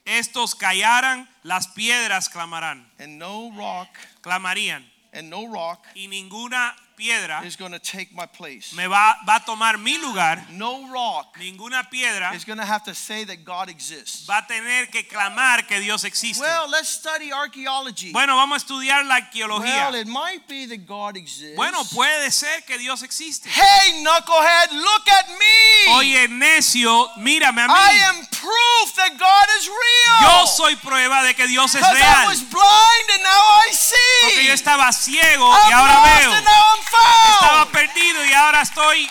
estos 0.06 0.56
callaran, 0.56 1.30
las 1.44 1.68
piedras 1.68 2.30
clamarán, 2.30 2.90
And 2.98 3.20
no 3.20 3.52
rock, 3.56 3.90
clamarían. 4.22 4.84
and 5.12 5.28
no 5.30 5.48
rock 5.48 5.88
y 5.96 6.08
ninguna 6.08 6.72
piedra 6.96 7.42
is 7.44 7.56
going 7.56 7.72
to 7.72 7.80
take 7.80 8.14
my 8.14 8.28
place. 8.28 8.76
me 8.76 8.86
va, 8.86 9.16
va 9.26 9.38
a 9.38 9.44
tomar 9.44 9.78
mi 9.80 9.98
lugar. 9.98 10.38
No 10.52 10.92
rock 10.92 11.38
Ninguna 11.40 11.90
piedra 11.90 12.36
is 12.36 12.44
going 12.46 12.60
to 12.60 12.66
have 12.66 12.84
to 12.84 12.94
say 12.94 13.24
that 13.24 13.44
God 13.46 13.70
exists. 13.70 14.28
va 14.28 14.40
a 14.40 14.46
tener 14.48 14.86
que 14.92 15.04
clamar 15.08 15.66
que 15.66 15.80
Dios 15.80 16.04
existe. 16.04 16.42
Well, 16.42 16.70
let's 16.70 16.90
study 16.90 17.32
archaeology. 17.32 18.12
Bueno, 18.12 18.36
vamos 18.36 18.62
a 18.62 18.66
estudiar 18.66 19.06
la 19.08 19.16
Well, 19.16 19.24
arqueología. 19.24 20.02
it 20.02 20.08
might 20.08 20.46
be 20.48 20.66
that 20.68 20.86
God 20.86 21.16
exists. 21.18 21.56
Bueno, 21.56 21.84
puede 21.86 22.30
ser 22.32 22.62
que 22.68 22.78
Dios 22.78 23.02
existe. 23.02 23.50
Hey, 23.50 24.04
knucklehead, 24.04 24.72
look 24.74 25.08
at 25.10 25.28
me. 25.40 25.94
Oye, 25.96 26.28
necio, 26.28 27.10
mírame 27.18 27.62
a 27.64 27.68
mí. 27.68 27.74
I 27.74 27.94
am 28.10 28.18
proof 28.30 28.96
that 28.98 29.18
God 29.18 29.48
is 29.58 29.68
real. 29.70 30.22
Yo 30.22 30.46
soy 30.48 30.76
prueba 30.76 31.24
de 31.24 31.34
que 31.34 31.48
Dios 31.48 31.74
es 31.74 31.82
Because 31.82 31.98
I 31.98 32.22
real. 32.24 32.28
was 32.30 32.42
blind 32.44 33.08
and 33.14 33.24
now 33.24 33.42
I 33.66 33.70
see. 33.72 33.96
Porque 34.30 34.46
yo 34.48 34.54
estaba 34.54 34.92
ciego 34.92 35.52
I'm 35.52 35.70
y 35.70 35.74
ahora 35.74 36.00
veo. 36.04 36.34
Estaba 36.34 37.66
perdido 37.72 38.26
y 38.26 38.34
ahora 38.34 38.62
estoy 38.62 39.10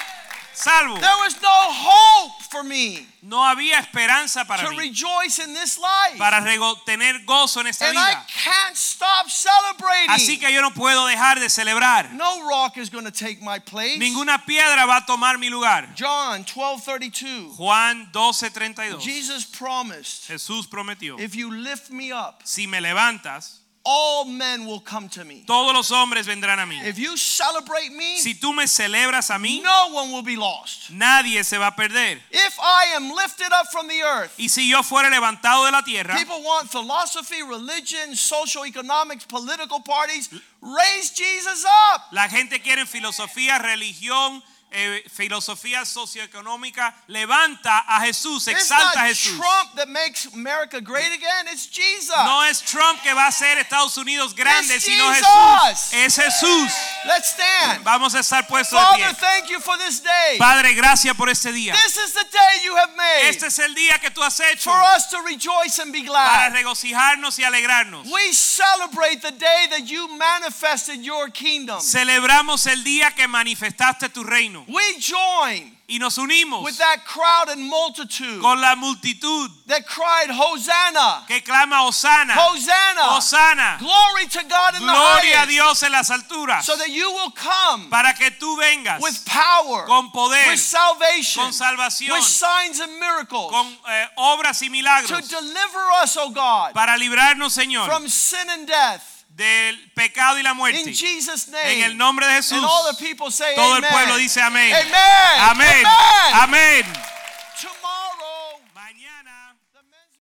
salvo. 0.53 0.99
There 0.99 1.17
was 1.23 1.41
no 1.41 1.73
hope 1.73 2.43
for 2.51 2.65
me 2.65 3.07
No 3.21 3.45
había 3.45 3.79
esperanza 3.81 4.45
para 4.45 4.65
to 4.65 4.71
mí. 4.71 4.79
rejoice 4.79 5.39
in 5.39 5.53
this 5.53 5.77
life. 5.77 6.19
Para 6.19 6.43
tener 6.87 7.25
gozo 7.25 7.61
en 7.61 7.67
esta 7.67 7.89
and 7.89 7.99
I 7.99 8.11
vida. 8.11 8.27
can't 8.43 8.77
stop 8.77 9.29
celebrating. 9.29 10.09
Así 10.11 10.39
que 10.39 10.53
yo 10.53 10.63
no 10.63 10.71
puedo 10.71 11.07
dejar 11.07 11.39
de 11.41 11.49
celebrar. 11.51 12.11
no 12.13 12.49
rock 12.49 12.79
is 12.79 12.91
going 12.91 13.05
to 13.05 13.11
take 13.11 13.43
my 13.43 13.59
place. 13.59 13.99
Ninguna 13.99 14.45
piedra 14.47 14.87
va 14.87 14.99
a 14.99 15.07
tomar 15.07 15.39
mi 15.39 15.51
lugar. 15.51 15.89
John 15.97 16.45
12:32. 16.45 17.57
Juan 17.57 18.11
12:32. 18.13 19.01
Jesus 19.01 19.45
promised, 19.45 20.27
Jesús 20.29 20.67
prometió, 20.67 21.19
if 21.19 21.35
you 21.35 21.51
lift 21.53 21.91
me 21.91 22.13
up, 22.13 22.41
si 22.45 22.67
me 22.67 22.81
levantas, 22.81 23.58
all 23.91 24.27
men 24.27 24.67
will 24.67 24.81
come 24.81 25.09
to 25.09 25.25
me. 25.25 25.45
todos 25.47 25.73
los 25.73 25.91
hombres 25.91 26.27
vendrán 26.27 26.59
a 26.61 26.67
mí. 26.67 26.79
If 26.85 26.99
you 26.99 27.17
celebrate 27.17 27.91
me, 27.91 28.19
Si 28.19 28.35
tú 28.35 28.53
me 28.53 28.65
celebras 28.67 29.31
a 29.31 29.39
mí, 29.39 29.63
no 29.63 29.89
one 29.95 30.13
will 30.13 30.23
be 30.23 30.37
lost. 30.37 30.91
nadie 30.91 31.43
se 31.43 31.57
va 31.57 31.69
a 31.69 31.75
perder. 31.75 32.19
If 32.31 32.59
I 32.61 32.95
am 32.97 33.11
lifted 33.11 33.51
up 33.53 33.69
from 33.73 33.89
the 33.89 34.03
earth, 34.03 34.35
Y 34.39 34.49
si 34.49 34.69
yo 34.69 34.83
fuera 34.83 35.09
levantado 35.09 35.65
de 35.65 35.73
la 35.73 35.81
tierra, 35.83 36.15
people 36.17 36.43
want 36.43 36.71
philosophy, 36.71 37.43
religion, 37.43 38.15
social 38.15 38.67
economics, 38.67 39.25
political 39.25 39.81
parties. 39.81 40.29
Raise 40.61 41.11
Jesus 41.15 41.65
up. 41.95 42.03
la 42.13 42.29
gente 42.29 42.61
quiere 42.61 42.85
filosofía, 42.85 43.59
religión, 43.59 44.43
eh, 44.71 45.05
filosofía 45.15 45.85
socioeconómica. 45.85 46.95
Levanta 47.07 47.79
a 47.87 48.01
Jesús, 48.01 48.47
exalta 48.49 49.03
a 49.03 49.07
Jesús. 49.09 49.37
Trump 49.39 49.75
that 49.77 49.89
makes 49.89 50.27
America 50.35 50.81
great 50.81 51.13
again. 51.13 51.49
It's 51.51 51.67
Jesus. 51.67 52.15
No 52.17 52.45
es 52.45 52.61
Trump 52.63 53.01
que 53.03 53.13
va 53.15 53.25
a 53.25 53.29
hacer 53.29 53.59
Estados 53.59 53.97
Unidos 53.97 54.35
grande, 54.35 54.75
It's 54.75 54.85
sino 54.85 55.13
Jesus. 55.13 55.27
Jesús. 55.27 55.93
Es 55.93 56.17
Jesús. 56.17 56.73
Let's 57.07 57.29
stand. 57.33 57.83
Vamos 57.85 58.15
a 58.15 58.21
estar 58.21 58.47
puestos 58.47 58.79
de 58.79 58.85
Father, 58.85 59.15
pie. 59.15 59.21
thank 59.21 59.51
you 59.51 59.61
for 59.61 59.79
this 59.79 60.03
day. 60.03 60.39
Padre, 60.39 60.75
gracias 60.75 61.17
por 61.17 61.29
este 61.31 61.53
día. 61.53 61.75
This 61.85 61.97
is 61.97 62.13
the 62.13 62.25
day 62.25 62.65
you 62.65 62.77
have 62.77 62.95
made 62.97 63.29
Este 63.29 63.47
es 63.47 63.59
el 63.59 63.75
día 63.75 63.99
que 63.99 64.11
tú 64.11 64.23
has 64.23 64.39
hecho 64.41 64.71
for 64.71 64.83
us 64.97 65.09
to 65.11 65.21
rejoice 65.23 65.79
and 65.81 65.93
be 65.93 66.03
para 66.05 66.51
glad. 66.51 66.53
regocijarnos 66.53 67.39
y 67.39 67.45
alegrarnos. 67.45 68.07
We 68.07 68.33
celebrate 68.33 69.23
the 69.23 69.33
day 69.33 69.67
that 69.71 69.87
you 69.87 70.09
manifested 70.09 71.01
your 71.03 71.31
kingdom. 71.31 71.81
Celebramos 71.81 72.67
el 72.67 72.83
día 72.85 73.15
que 73.15 73.27
manifestaste 73.27 74.09
tu 74.09 74.25
reino 74.25 74.58
We 74.67 74.99
join 74.99 75.79
y 75.89 75.99
nos 75.99 76.19
unimos 76.19 76.63
with 76.65 76.77
that 76.79 77.05
crowd 77.07 77.49
and 77.49 77.63
multitude 77.63 78.43
con 78.43 78.61
la 78.61 78.77
multitud 78.77 79.49
that 79.67 79.87
cried, 79.87 80.29
Hosanna, 80.31 81.25
que 81.27 81.41
clama 81.41 81.87
Osana, 81.89 82.35
Hosanna, 82.37 83.17
Osana, 83.17 83.79
glory 83.79 84.27
to 84.27 84.43
God 84.49 84.75
in 84.75 84.81
the 84.81 84.93
gloria 84.93 85.33
a 85.33 85.47
highest, 85.47 85.49
Dios 85.49 85.83
en 85.83 85.93
las 85.93 86.11
alturas, 86.11 86.63
so 86.63 86.77
that 86.77 86.91
you 86.91 87.11
will 87.11 87.31
come 87.31 87.89
para 87.89 88.13
que 88.13 88.31
tú 88.33 88.57
vengas 88.59 89.01
with 89.01 89.25
power, 89.25 89.87
con 89.87 90.11
poder, 90.11 90.49
with 90.51 90.59
salvation, 90.59 91.45
con 91.45 91.53
salvación, 91.53 92.13
with 92.13 92.23
signs 92.23 92.81
and 92.81 92.93
miracles 93.01 93.51
con 93.51 93.67
eh, 93.89 94.07
obras 94.19 94.61
y 94.63 94.69
milagros. 94.69 95.09
to 95.09 95.29
deliver 95.29 95.91
us, 96.03 96.17
O 96.19 96.31
God, 96.31 96.75
para 96.75 96.99
librarnos, 96.99 97.57
Señor, 97.57 97.87
from 97.87 98.07
sin 98.09 98.49
and 98.51 98.67
death. 98.67 99.18
Del 99.39 99.93
pecado 99.93 100.37
y 100.39 100.43
la 100.43 100.53
muerte. 100.53 100.81
In 100.81 100.95
Jesus' 100.95 101.47
En 101.47 101.53
name. 101.53 101.85
el 101.85 101.97
nombre 101.97 102.27
de 102.27 102.35
Jesús, 102.35 102.59
And 102.59 102.65
all 102.65 102.93
the 102.93 103.03
people 103.03 103.31
say 103.31 103.55
todo 103.55 103.77
el 103.77 103.85
amen. 103.85 103.91
pueblo 103.93 104.17
dice 104.17 104.43
amén. 104.43 104.75
Amen. 104.75 104.95
Amén. 105.39 105.87
Amen. 105.87 106.85
Amén. 106.85 107.18